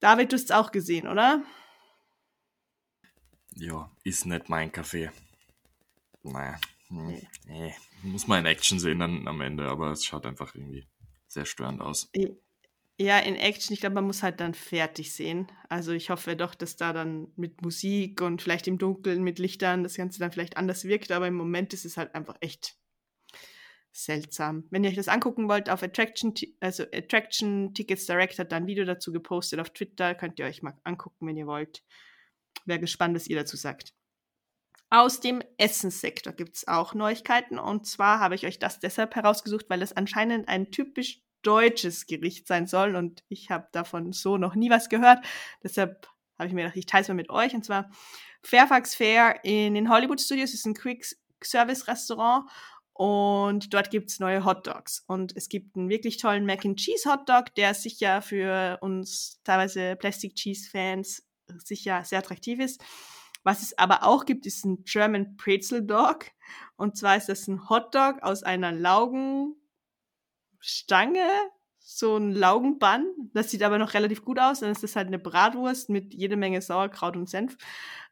David, 0.00 0.32
du 0.32 0.34
hast 0.34 0.46
es 0.46 0.50
auch 0.50 0.72
gesehen, 0.72 1.06
oder? 1.06 1.44
Ja, 3.54 3.92
ist 4.02 4.26
nicht 4.26 4.48
mein 4.48 4.72
Kaffee. 4.72 5.12
Naja, 6.24 6.58
hm, 6.88 7.06
nee. 7.06 7.28
nee. 7.44 7.74
Muss 8.02 8.26
man 8.26 8.40
in 8.40 8.46
Action 8.46 8.80
sehen 8.80 8.98
dann 8.98 9.28
am 9.28 9.40
Ende, 9.40 9.68
aber 9.68 9.92
es 9.92 10.04
schaut 10.04 10.26
einfach 10.26 10.56
irgendwie 10.56 10.84
sehr 11.28 11.44
störend 11.44 11.80
aus. 11.80 12.10
Ja, 13.00 13.20
in 13.20 13.36
Action, 13.36 13.74
ich 13.74 13.80
glaube, 13.80 13.94
man 13.94 14.06
muss 14.06 14.24
halt 14.24 14.40
dann 14.40 14.54
fertig 14.54 15.14
sehen. 15.14 15.52
Also 15.68 15.92
ich 15.92 16.10
hoffe 16.10 16.34
doch, 16.34 16.56
dass 16.56 16.76
da 16.76 16.92
dann 16.92 17.30
mit 17.36 17.62
Musik 17.62 18.20
und 18.20 18.42
vielleicht 18.42 18.66
im 18.66 18.78
Dunkeln 18.78 19.22
mit 19.22 19.38
Lichtern 19.38 19.84
das 19.84 19.94
Ganze 19.94 20.18
dann 20.18 20.32
vielleicht 20.32 20.56
anders 20.56 20.84
wirkt, 20.84 21.12
aber 21.12 21.28
im 21.28 21.34
Moment 21.34 21.72
ist 21.72 21.84
es 21.84 21.96
halt 21.96 22.14
einfach 22.16 22.36
echt 22.40 22.76
seltsam. 23.92 24.64
Wenn 24.70 24.82
ihr 24.82 24.90
euch 24.90 24.96
das 24.96 25.08
angucken 25.08 25.48
wollt, 25.48 25.70
auf 25.70 25.82
Attraction, 25.82 26.34
also 26.60 26.84
Attraction 26.92 27.72
Tickets 27.72 28.06
Direct 28.06 28.38
hat 28.38 28.50
da 28.50 28.56
ein 28.56 28.66
Video 28.66 28.84
dazu 28.84 29.12
gepostet 29.12 29.60
auf 29.60 29.70
Twitter, 29.70 30.16
könnt 30.16 30.38
ihr 30.40 30.46
euch 30.46 30.62
mal 30.62 30.78
angucken, 30.82 31.26
wenn 31.26 31.36
ihr 31.36 31.46
wollt. 31.46 31.84
Wäre 32.64 32.80
gespannt, 32.80 33.14
was 33.14 33.28
ihr 33.28 33.36
dazu 33.36 33.56
sagt. 33.56 33.94
Aus 34.90 35.20
dem 35.20 35.42
Essenssektor 35.58 36.32
gibt 36.32 36.56
es 36.56 36.68
auch 36.68 36.94
Neuigkeiten. 36.94 37.58
Und 37.58 37.86
zwar 37.86 38.20
habe 38.20 38.34
ich 38.34 38.46
euch 38.46 38.58
das 38.58 38.80
deshalb 38.80 39.14
herausgesucht, 39.14 39.66
weil 39.68 39.82
es 39.82 39.92
anscheinend 39.92 40.48
ein 40.48 40.70
typisch 40.70 41.20
deutsches 41.42 42.06
Gericht 42.06 42.46
sein 42.46 42.66
soll. 42.66 42.96
Und 42.96 43.22
ich 43.28 43.50
habe 43.50 43.68
davon 43.72 44.12
so 44.12 44.38
noch 44.38 44.54
nie 44.54 44.70
was 44.70 44.88
gehört. 44.88 45.24
Deshalb 45.62 46.08
habe 46.38 46.48
ich 46.48 46.54
mir 46.54 46.62
gedacht, 46.62 46.76
ich 46.76 46.86
teile 46.86 47.02
es 47.02 47.08
mal 47.08 47.14
mit 47.14 47.30
euch. 47.30 47.54
Und 47.54 47.64
zwar 47.64 47.90
Fairfax 48.42 48.94
Fair 48.94 49.44
in 49.44 49.74
den 49.74 49.90
Hollywood 49.90 50.20
Studios 50.20 50.54
ist 50.54 50.64
ein 50.64 50.74
Quick 50.74 51.04
Service 51.44 51.86
Restaurant. 51.86 52.48
Und 52.94 53.74
dort 53.74 53.90
gibt 53.90 54.10
es 54.10 54.20
neue 54.20 54.44
Hot 54.44 54.66
Dogs. 54.66 55.04
Und 55.06 55.36
es 55.36 55.48
gibt 55.48 55.76
einen 55.76 55.90
wirklich 55.90 56.16
tollen 56.16 56.46
Mac 56.46 56.64
and 56.64 56.78
Cheese 56.78 57.08
Hot 57.10 57.28
Dog, 57.28 57.54
der 57.56 57.74
sicher 57.74 58.22
für 58.22 58.78
uns 58.80 59.40
teilweise 59.44 59.96
Plastic 59.96 60.34
Cheese 60.34 60.68
Fans 60.70 61.24
sicher 61.64 62.02
sehr 62.04 62.18
attraktiv 62.18 62.58
ist. 62.58 62.82
Was 63.44 63.62
es 63.62 63.78
aber 63.78 64.02
auch 64.04 64.24
gibt, 64.24 64.46
ist 64.46 64.64
ein 64.64 64.84
German 64.84 65.36
Pretzel 65.36 65.86
Dog. 65.86 66.26
Und 66.76 66.96
zwar 66.96 67.16
ist 67.16 67.28
das 67.28 67.46
ein 67.48 67.68
Hot 67.68 67.94
Dog 67.94 68.22
aus 68.22 68.42
einer 68.42 68.72
Laugenstange, 68.72 69.58
so 71.78 72.16
ein 72.16 72.32
Laugenbann. 72.32 73.06
Das 73.32 73.50
sieht 73.50 73.62
aber 73.62 73.78
noch 73.78 73.94
relativ 73.94 74.24
gut 74.24 74.38
aus. 74.38 74.60
Dann 74.60 74.70
ist 74.70 74.82
das 74.82 74.96
halt 74.96 75.06
eine 75.06 75.18
Bratwurst 75.18 75.88
mit 75.88 76.12
jede 76.14 76.36
Menge 76.36 76.60
Sauerkraut 76.60 77.16
und 77.16 77.28
Senf. 77.28 77.56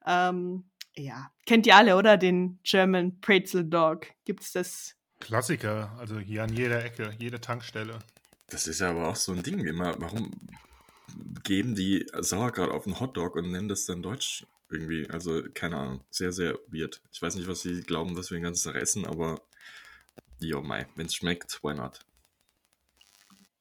Ähm, 0.06 0.64
ja, 0.96 1.30
kennt 1.44 1.66
ihr 1.66 1.76
alle, 1.76 1.96
oder? 1.96 2.16
Den 2.16 2.58
German 2.62 3.20
Pretzel 3.20 3.64
Dog. 3.64 4.06
Gibt 4.24 4.42
es 4.42 4.52
das? 4.52 4.96
Klassiker, 5.20 5.94
also 5.98 6.18
hier 6.18 6.42
an 6.42 6.52
jeder 6.52 6.84
Ecke, 6.84 7.14
jede 7.18 7.40
Tankstelle. 7.40 7.98
Das 8.48 8.66
ist 8.66 8.80
ja 8.80 8.90
aber 8.90 9.08
auch 9.08 9.16
so 9.16 9.32
ein 9.32 9.42
Ding 9.42 9.60
immer. 9.60 9.94
Warum 9.98 10.30
geben 11.42 11.74
die 11.74 12.06
Sauerkraut 12.18 12.70
auf 12.70 12.86
einen 12.86 13.00
Hotdog 13.00 13.36
und 13.36 13.50
nennen 13.50 13.68
das 13.68 13.86
dann 13.86 14.02
Deutsch 14.02 14.46
irgendwie? 14.70 15.08
Also, 15.10 15.42
keine 15.54 15.76
Ahnung. 15.76 16.04
Sehr, 16.10 16.32
sehr 16.32 16.58
weird. 16.68 17.00
Ich 17.12 17.22
weiß 17.22 17.36
nicht, 17.36 17.48
was 17.48 17.62
sie 17.62 17.82
glauben, 17.82 18.14
dass 18.14 18.30
wir 18.30 18.38
den 18.38 18.44
ganzen 18.44 18.72
Tag 18.72 18.80
essen, 18.80 19.06
aber 19.06 19.40
jo, 20.40 20.62
mei, 20.62 20.86
wenn 20.96 21.06
es 21.06 21.14
schmeckt, 21.14 21.62
why 21.62 21.74
not? 21.74 22.00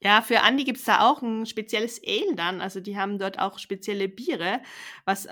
Ja, 0.01 0.21
für 0.21 0.41
Andi 0.41 0.65
gibt 0.65 0.77
es 0.77 0.85
da 0.85 1.01
auch 1.01 1.21
ein 1.21 1.45
spezielles 1.45 1.99
Ale 2.05 2.35
dann. 2.35 2.61
Also 2.61 2.79
die 2.79 2.97
haben 2.97 3.17
dort 3.17 3.39
auch 3.39 3.57
spezielle 3.57 4.07
Biere, 4.07 4.61
was 5.05 5.27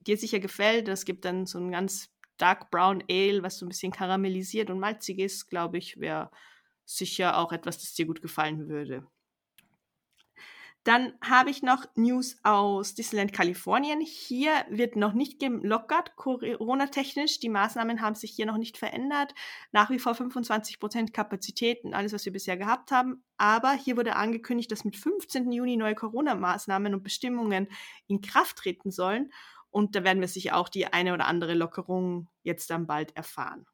dir 0.00 0.16
sicher 0.16 0.38
gefällt. 0.38 0.88
Es 0.88 1.04
gibt 1.04 1.24
dann 1.24 1.46
so 1.46 1.58
ein 1.58 1.72
ganz 1.72 2.10
Dark 2.36 2.70
Brown 2.70 3.02
Ale, 3.08 3.42
was 3.42 3.58
so 3.58 3.66
ein 3.66 3.68
bisschen 3.68 3.92
karamellisiert 3.92 4.70
und 4.70 4.80
malzig 4.80 5.18
ist, 5.18 5.48
glaube 5.48 5.78
ich, 5.78 5.98
wäre 5.98 6.30
sicher 6.84 7.38
auch 7.38 7.52
etwas, 7.52 7.78
das 7.78 7.94
dir 7.94 8.06
gut 8.06 8.22
gefallen 8.22 8.68
würde. 8.68 9.06
Dann 10.84 11.12
habe 11.22 11.50
ich 11.50 11.62
noch 11.62 11.86
News 11.94 12.38
aus 12.42 12.94
Disneyland 12.94 13.32
Kalifornien. 13.32 14.00
Hier 14.00 14.50
wird 14.68 14.96
noch 14.96 15.12
nicht 15.12 15.38
gelockert, 15.38 16.16
Corona-technisch. 16.16 17.38
Die 17.38 17.48
Maßnahmen 17.48 18.00
haben 18.00 18.16
sich 18.16 18.32
hier 18.32 18.46
noch 18.46 18.58
nicht 18.58 18.76
verändert. 18.76 19.32
Nach 19.70 19.90
wie 19.90 20.00
vor 20.00 20.14
25% 20.14 21.12
Kapazität 21.12 21.84
und 21.84 21.94
alles, 21.94 22.12
was 22.12 22.24
wir 22.24 22.32
bisher 22.32 22.56
gehabt 22.56 22.90
haben. 22.90 23.22
Aber 23.36 23.72
hier 23.74 23.96
wurde 23.96 24.16
angekündigt, 24.16 24.72
dass 24.72 24.84
mit 24.84 24.96
15. 24.96 25.52
Juni 25.52 25.76
neue 25.76 25.94
Corona-Maßnahmen 25.94 26.94
und 26.94 27.04
Bestimmungen 27.04 27.68
in 28.08 28.20
Kraft 28.20 28.56
treten 28.56 28.90
sollen. 28.90 29.32
Und 29.70 29.94
da 29.94 30.02
werden 30.02 30.20
wir 30.20 30.28
sicher 30.28 30.56
auch 30.56 30.68
die 30.68 30.86
eine 30.86 31.14
oder 31.14 31.26
andere 31.26 31.54
Lockerung 31.54 32.28
jetzt 32.42 32.70
dann 32.70 32.88
bald 32.88 33.16
erfahren. 33.16 33.66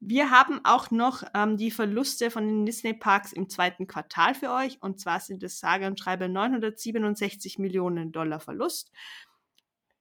Wir 0.00 0.30
haben 0.30 0.60
auch 0.64 0.90
noch 0.90 1.22
ähm, 1.34 1.58
die 1.58 1.70
Verluste 1.70 2.30
von 2.30 2.46
den 2.46 2.64
Disney-Parks 2.64 3.32
im 3.32 3.50
zweiten 3.50 3.86
Quartal 3.86 4.34
für 4.34 4.50
euch. 4.50 4.82
Und 4.82 4.98
zwar 4.98 5.20
sind 5.20 5.42
es 5.42 5.60
sage 5.60 5.86
und 5.86 6.00
schreibe 6.00 6.28
967 6.28 7.58
Millionen 7.58 8.10
Dollar 8.10 8.40
Verlust. 8.40 8.90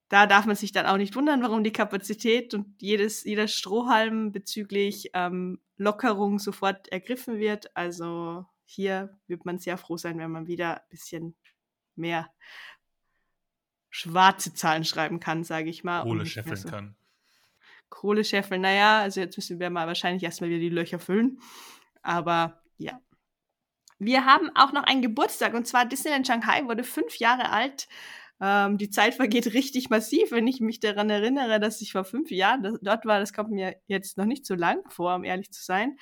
Da 0.08 0.26
darf 0.26 0.46
man 0.46 0.56
sich 0.56 0.72
dann 0.72 0.86
auch 0.86 0.98
nicht 0.98 1.16
wundern, 1.16 1.44
warum 1.44 1.64
die 1.64 1.74
Kapazität 1.74 2.54
und 2.54 2.82
jedes, 2.82 3.26
jeder 3.26 3.48
Strohhalm 3.48 4.32
bezüglich 4.32 5.12
ähm, 5.14 5.60
Lockerung 5.76 6.40
sofort 6.40 6.88
ergriffen 6.88 7.38
wird. 7.38 7.76
Also 7.76 8.46
hier 8.66 9.18
wird 9.28 9.46
man 9.46 9.60
sehr 9.60 9.78
froh 9.78 9.98
sein, 9.98 10.18
wenn 10.18 10.32
man 10.32 10.48
wieder 10.48 10.78
ein 10.78 10.90
bisschen 10.90 11.36
mehr 11.96 12.32
schwarze 13.90 14.54
Zahlen 14.54 14.86
schreiben 14.86 15.20
kann, 15.20 15.44
sage 15.44 15.70
ich 15.70 15.84
mal. 15.84 16.04
Kohle 16.04 16.26
scheffeln 16.26 16.56
so 16.56 16.70
kann. 16.70 16.96
Kohle 17.90 18.24
scheffeln, 18.24 18.62
naja, 18.62 19.02
also 19.02 19.20
jetzt 19.20 19.38
müssen 19.38 19.60
wir 19.60 19.70
mal 19.70 19.88
wahrscheinlich 19.88 20.24
erstmal 20.24 20.50
wieder 20.50 20.60
die 20.60 20.70
Löcher 20.70 21.00
füllen. 21.00 21.40
Aber 22.02 22.62
ja. 22.78 23.00
Wir 23.98 24.26
haben 24.26 24.50
auch 24.56 24.72
noch 24.72 24.84
einen 24.84 25.02
Geburtstag 25.02 25.54
und 25.54 25.68
zwar 25.68 25.86
Disneyland 25.86 26.26
Shanghai 26.26 26.64
wurde 26.66 26.84
fünf 26.84 27.18
Jahre 27.18 27.50
alt. 27.52 27.88
Ähm, 28.42 28.78
die 28.78 28.90
Zeit 28.90 29.16
vergeht 29.16 29.48
richtig 29.54 29.90
massiv, 29.90 30.32
wenn 30.32 30.48
ich 30.48 30.62
mich 30.62 30.80
daran 30.80 31.10
erinnere, 31.10 31.60
dass 31.60 31.82
ich 31.82 31.92
vor 31.92 32.06
fünf 32.06 32.32
Jahren 32.32 32.64
das, 32.64 32.76
dort 32.82 33.06
war. 33.06 33.20
Das 33.20 33.34
kommt 33.34 33.52
mir 33.52 33.76
jetzt 33.88 34.18
noch 34.18 34.26
nicht 34.26 34.46
so 34.46 34.56
lang 34.56 34.80
vor, 34.90 35.16
um 35.16 35.24
ehrlich 35.24 35.52
zu 35.52 35.64
sein. 35.64 35.98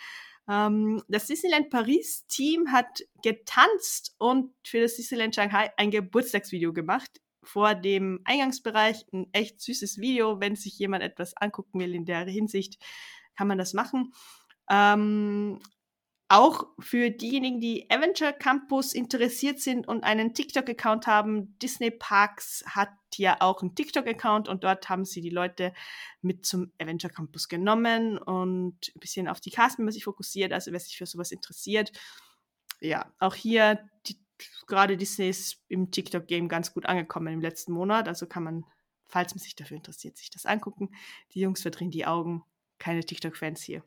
Ähm, 0.50 1.02
das 1.08 1.26
Disneyland 1.26 1.70
Paris 1.70 2.26
Team 2.28 2.72
hat 2.72 3.04
getanzt 3.24 4.16
und 4.20 4.54
für 4.66 4.80
das 4.80 4.96
Disneyland 4.96 5.36
Shanghai 5.36 5.72
ein 5.78 5.92
Geburtstagsvideo 5.92 6.74
gemacht 6.74 7.20
vor 7.48 7.76
dem 7.76 8.22
Eingangsbereich 8.26 9.06
ein 9.14 9.28
echt 9.32 9.62
süßes 9.62 9.98
Video. 10.00 10.40
Wenn 10.40 10.56
sich 10.56 10.78
jemand 10.78 11.04
etwas 11.04 11.36
angucken 11.38 11.80
will 11.80 11.96
in 11.96 12.06
der 12.06 12.26
Hinsicht, 12.26 12.78
kann 13.36 13.48
man 13.48 13.58
das 13.58 13.74
machen. 13.74 14.14
Ähm, 14.70 15.60
auch 16.30 16.68
für 16.80 17.10
diejenigen, 17.10 17.62
die 17.62 17.90
Avenger 17.90 18.34
Campus 18.34 18.92
interessiert 18.92 19.62
sind 19.62 19.88
und 19.88 20.04
einen 20.04 20.34
TikTok-Account 20.34 21.08
haben, 21.08 21.58
Disney 21.60 21.90
Parks 21.90 22.66
hat 22.68 22.90
ja 23.16 23.38
auch 23.40 23.62
einen 23.62 23.76
TikTok-Account 23.76 24.50
und 24.50 24.66
dort 24.66 24.90
haben 24.90 25.06
sie 25.06 25.22
die 25.22 25.30
Leute 25.30 25.74
mit 26.22 26.46
zum 26.46 26.74
Avenger 26.82 27.08
Campus 27.08 27.48
genommen 27.48 28.18
und 28.18 28.92
ein 28.94 29.00
bisschen 29.00 29.30
auf 29.30 29.40
die 29.40 29.52
Castmember 29.52 29.94
sich 29.94 30.04
fokussiert, 30.04 30.52
also 30.52 30.74
wer 30.74 30.82
sich 30.82 30.98
für 30.98 31.06
sowas 31.06 31.32
interessiert. 31.32 31.94
Ja, 32.82 33.12
auch 33.20 33.34
hier 33.34 33.80
gerade 34.68 34.98
Disney 34.98 35.30
ist 35.30 35.64
im 35.68 35.92
TikTok-Game 35.92 36.50
ganz 36.50 36.74
gut 36.74 36.86
angekommen 36.86 37.34
im 37.34 37.42
letzten 37.42 37.72
Monat. 37.72 38.08
Also 38.08 38.28
kann 38.28 38.44
man, 38.44 38.66
falls 39.06 39.34
man 39.34 39.40
sich 39.40 39.56
dafür 39.56 39.78
interessiert, 39.78 40.18
sich 40.18 40.30
das 40.30 40.46
angucken. 40.46 40.90
Die 41.34 41.40
Jungs 41.40 41.62
verdrehen 41.62 41.92
die 41.92 42.06
Augen. 42.06 42.44
Keine 42.80 43.04
TikTok-Fans 43.04 43.62
hier. 43.64 43.84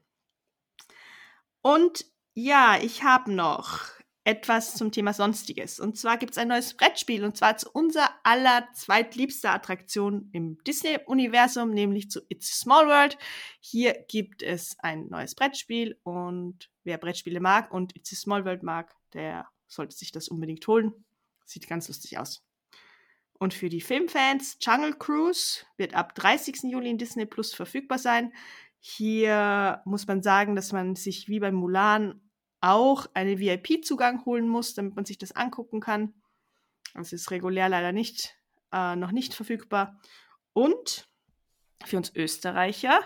Und 1.62 2.06
ja, 2.34 2.78
ich 2.80 3.02
habe 3.02 3.32
noch 3.32 3.80
etwas 4.24 4.74
zum 4.74 4.92
Thema 4.92 5.12
Sonstiges. 5.12 5.80
Und 5.80 5.98
zwar 5.98 6.18
gibt 6.18 6.32
es 6.32 6.38
ein 6.38 6.48
neues 6.48 6.74
Brettspiel 6.74 7.24
und 7.24 7.36
zwar 7.36 7.56
zu 7.56 7.70
unserer 7.70 8.10
aller 8.22 8.68
zweitliebster 8.74 9.52
Attraktion 9.52 10.28
im 10.32 10.58
Disney-Universum, 10.64 11.70
nämlich 11.70 12.10
zu 12.10 12.20
It's 12.28 12.50
a 12.50 12.62
Small 12.62 12.86
World. 12.86 13.18
Hier 13.60 13.94
gibt 14.08 14.42
es 14.42 14.76
ein 14.80 15.08
neues 15.08 15.34
Brettspiel 15.34 15.98
und 16.02 16.70
wer 16.84 16.98
Brettspiele 16.98 17.40
mag 17.40 17.72
und 17.72 17.96
It's 17.96 18.12
a 18.12 18.16
Small 18.16 18.44
World 18.44 18.62
mag, 18.62 18.94
der 19.14 19.48
sollte 19.70 19.96
sich 19.96 20.12
das 20.12 20.28
unbedingt 20.28 20.66
holen. 20.66 20.92
Sieht 21.46 21.66
ganz 21.66 21.88
lustig 21.88 22.18
aus. 22.18 22.44
Und 23.38 23.54
für 23.54 23.70
die 23.70 23.80
Filmfans, 23.80 24.58
Jungle 24.60 24.98
Cruise 24.98 25.64
wird 25.78 25.94
ab 25.94 26.14
30. 26.14 26.64
Juli 26.64 26.90
in 26.90 26.98
Disney 26.98 27.24
Plus 27.24 27.54
verfügbar 27.54 27.98
sein. 27.98 28.34
Hier 28.80 29.80
muss 29.86 30.06
man 30.06 30.22
sagen, 30.22 30.54
dass 30.54 30.72
man 30.72 30.94
sich 30.94 31.28
wie 31.28 31.40
bei 31.40 31.50
Mulan 31.50 32.20
auch 32.60 33.06
einen 33.14 33.38
VIP-Zugang 33.38 34.24
holen 34.26 34.46
muss, 34.46 34.74
damit 34.74 34.94
man 34.94 35.06
sich 35.06 35.16
das 35.16 35.32
angucken 35.32 35.80
kann. 35.80 36.12
Das 36.92 37.12
ist 37.12 37.30
regulär 37.30 37.68
leider 37.68 37.92
nicht, 37.92 38.36
äh, 38.72 38.96
noch 38.96 39.12
nicht 39.12 39.32
verfügbar. 39.32 39.98
Und 40.52 41.08
für 41.84 41.96
uns 41.96 42.14
Österreicher 42.14 43.00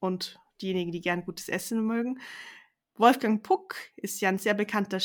und 0.00 0.40
diejenigen, 0.60 0.90
die 0.90 1.00
gern 1.00 1.24
gutes 1.24 1.48
Essen 1.48 1.84
mögen, 1.86 2.20
Wolfgang 2.96 3.42
Puck 3.42 3.76
ist 3.96 4.20
ja 4.20 4.28
ein 4.28 4.38
sehr 4.38 4.54
bekannter 4.54 5.00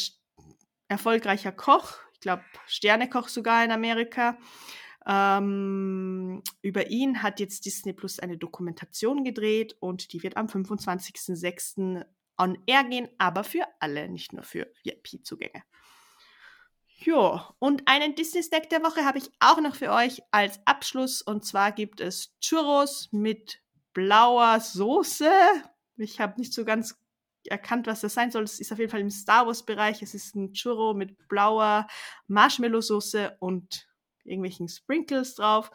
erfolgreicher 0.89 1.53
Koch, 1.53 1.93
ich 2.13 2.19
glaube 2.19 2.43
Sternekoch 2.67 3.29
sogar 3.29 3.63
in 3.63 3.71
Amerika. 3.71 4.37
Ähm, 5.07 6.43
über 6.61 6.89
ihn 6.89 7.23
hat 7.23 7.39
jetzt 7.39 7.65
Disney 7.65 7.93
Plus 7.93 8.19
eine 8.19 8.37
Dokumentation 8.37 9.23
gedreht 9.23 9.75
und 9.79 10.11
die 10.11 10.21
wird 10.21 10.35
am 10.35 10.47
25.06. 10.47 12.05
on 12.37 12.57
air 12.65 12.83
gehen, 12.83 13.07
aber 13.17 13.43
für 13.43 13.65
alle, 13.79 14.09
nicht 14.09 14.33
nur 14.33 14.43
für 14.43 14.67
VIP-Zugänge. 14.83 15.63
Ja, 17.01 17.55
und 17.59 17.87
einen 17.87 18.13
Disney-Snack 18.15 18.69
der 18.69 18.83
Woche 18.83 19.05
habe 19.05 19.19
ich 19.19 19.31
auch 19.39 19.61
noch 19.61 19.75
für 19.75 19.91
euch 19.91 20.21
als 20.31 20.59
Abschluss. 20.65 21.21
Und 21.21 21.45
zwar 21.45 21.71
gibt 21.71 22.01
es 22.01 22.37
Churros 22.41 23.07
mit 23.13 23.61
blauer 23.93 24.59
Soße. 24.59 25.31
Ich 25.95 26.19
habe 26.19 26.39
nicht 26.39 26.53
so 26.53 26.65
ganz 26.65 26.99
erkannt, 27.45 27.87
was 27.87 28.01
das 28.01 28.13
sein 28.13 28.31
soll. 28.31 28.43
Es 28.43 28.59
ist 28.59 28.71
auf 28.71 28.79
jeden 28.79 28.91
Fall 28.91 29.01
im 29.01 29.09
Star 29.09 29.47
Wars-Bereich. 29.47 30.01
Es 30.01 30.13
ist 30.13 30.35
ein 30.35 30.53
Churro 30.53 30.93
mit 30.93 31.27
blauer 31.27 31.87
Marshmallow-Soße 32.27 33.37
und 33.39 33.87
irgendwelchen 34.23 34.67
Sprinkles 34.67 35.35
drauf. 35.35 35.71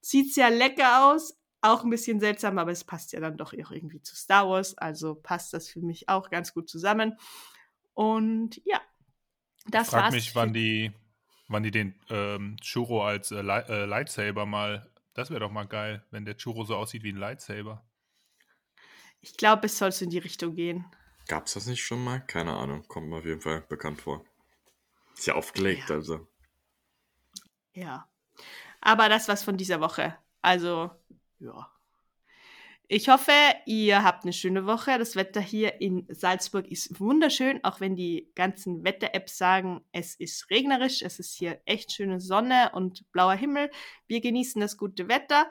Sieht 0.00 0.34
sehr 0.34 0.50
lecker 0.50 1.12
aus, 1.12 1.38
auch 1.60 1.84
ein 1.84 1.90
bisschen 1.90 2.20
seltsam, 2.20 2.58
aber 2.58 2.70
es 2.70 2.84
passt 2.84 3.12
ja 3.12 3.20
dann 3.20 3.36
doch 3.36 3.52
irgendwie 3.52 4.02
zu 4.02 4.14
Star 4.16 4.48
Wars. 4.48 4.76
Also 4.78 5.14
passt 5.14 5.52
das 5.52 5.68
für 5.68 5.80
mich 5.80 6.08
auch 6.08 6.30
ganz 6.30 6.54
gut 6.54 6.68
zusammen. 6.68 7.16
Und 7.94 8.60
ja, 8.64 8.80
das 9.66 9.86
ich 9.86 9.90
frag 9.90 10.04
war's. 10.04 10.14
mich, 10.14 10.34
wann 10.34 10.52
die, 10.52 10.92
wann 11.48 11.62
die 11.62 11.70
den 11.70 11.94
ähm, 12.10 12.56
Churro 12.60 13.04
als 13.04 13.32
äh, 13.32 13.40
äh, 13.40 13.84
Lightsaber 13.84 14.46
mal. 14.46 14.90
Das 15.14 15.30
wäre 15.30 15.40
doch 15.40 15.50
mal 15.50 15.66
geil, 15.66 16.04
wenn 16.10 16.24
der 16.24 16.36
Churro 16.36 16.64
so 16.64 16.76
aussieht 16.76 17.02
wie 17.02 17.12
ein 17.12 17.16
Lightsaber. 17.16 17.84
Ich 19.20 19.36
glaube, 19.36 19.66
es 19.66 19.78
soll 19.78 19.92
so 19.92 20.04
in 20.04 20.10
die 20.10 20.18
Richtung 20.18 20.54
gehen. 20.54 20.84
Gab's 21.26 21.54
das 21.54 21.66
nicht 21.66 21.82
schon 21.82 22.02
mal? 22.02 22.20
Keine 22.20 22.54
Ahnung. 22.54 22.86
Kommt 22.88 23.08
mir 23.08 23.16
auf 23.16 23.24
jeden 23.24 23.40
Fall 23.40 23.62
bekannt 23.62 24.00
vor. 24.00 24.24
Ist 25.14 25.26
ja 25.26 25.34
aufgelegt, 25.34 25.90
ja. 25.90 25.96
also. 25.96 26.26
Ja. 27.72 28.08
Aber 28.80 29.08
das 29.08 29.28
war's 29.28 29.42
von 29.42 29.56
dieser 29.56 29.80
Woche. 29.80 30.16
Also, 30.40 30.90
ja. 31.40 31.70
Ich 32.90 33.10
hoffe, 33.10 33.32
ihr 33.66 34.02
habt 34.02 34.24
eine 34.24 34.32
schöne 34.32 34.64
Woche. 34.64 34.98
Das 34.98 35.14
Wetter 35.14 35.42
hier 35.42 35.78
in 35.82 36.06
Salzburg 36.08 36.66
ist 36.68 36.98
wunderschön, 36.98 37.62
auch 37.62 37.80
wenn 37.80 37.96
die 37.96 38.32
ganzen 38.34 38.82
Wetter-Apps 38.82 39.36
sagen, 39.36 39.84
es 39.92 40.14
ist 40.14 40.48
regnerisch. 40.48 41.02
Es 41.02 41.18
ist 41.18 41.34
hier 41.34 41.60
echt 41.66 41.92
schöne 41.92 42.18
Sonne 42.18 42.70
und 42.72 43.10
blauer 43.12 43.34
Himmel. 43.34 43.70
Wir 44.06 44.22
genießen 44.22 44.58
das 44.62 44.78
gute 44.78 45.06
Wetter 45.08 45.50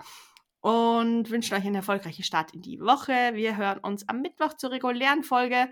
und 0.67 1.29
wünschen 1.29 1.53
euch 1.55 1.65
einen 1.65 1.75
erfolgreichen 1.75 2.23
Start 2.23 2.53
in 2.53 2.61
die 2.61 2.81
Woche. 2.81 3.31
Wir 3.35 3.55
hören 3.55 3.79
uns 3.79 4.05
am 4.09 4.21
Mittwoch 4.21 4.53
zur 4.55 4.71
regulären 4.71 5.23
Folge 5.23 5.69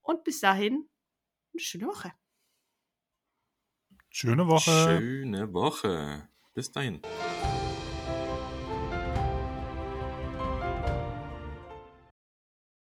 und 0.00 0.24
bis 0.24 0.40
dahin 0.40 0.88
eine 1.52 1.60
schöne 1.60 1.86
Woche. 1.86 2.12
Schöne 4.10 4.48
Woche. 4.48 4.98
Schöne 4.98 5.54
Woche. 5.54 6.28
Bis 6.54 6.72
dahin. 6.72 7.00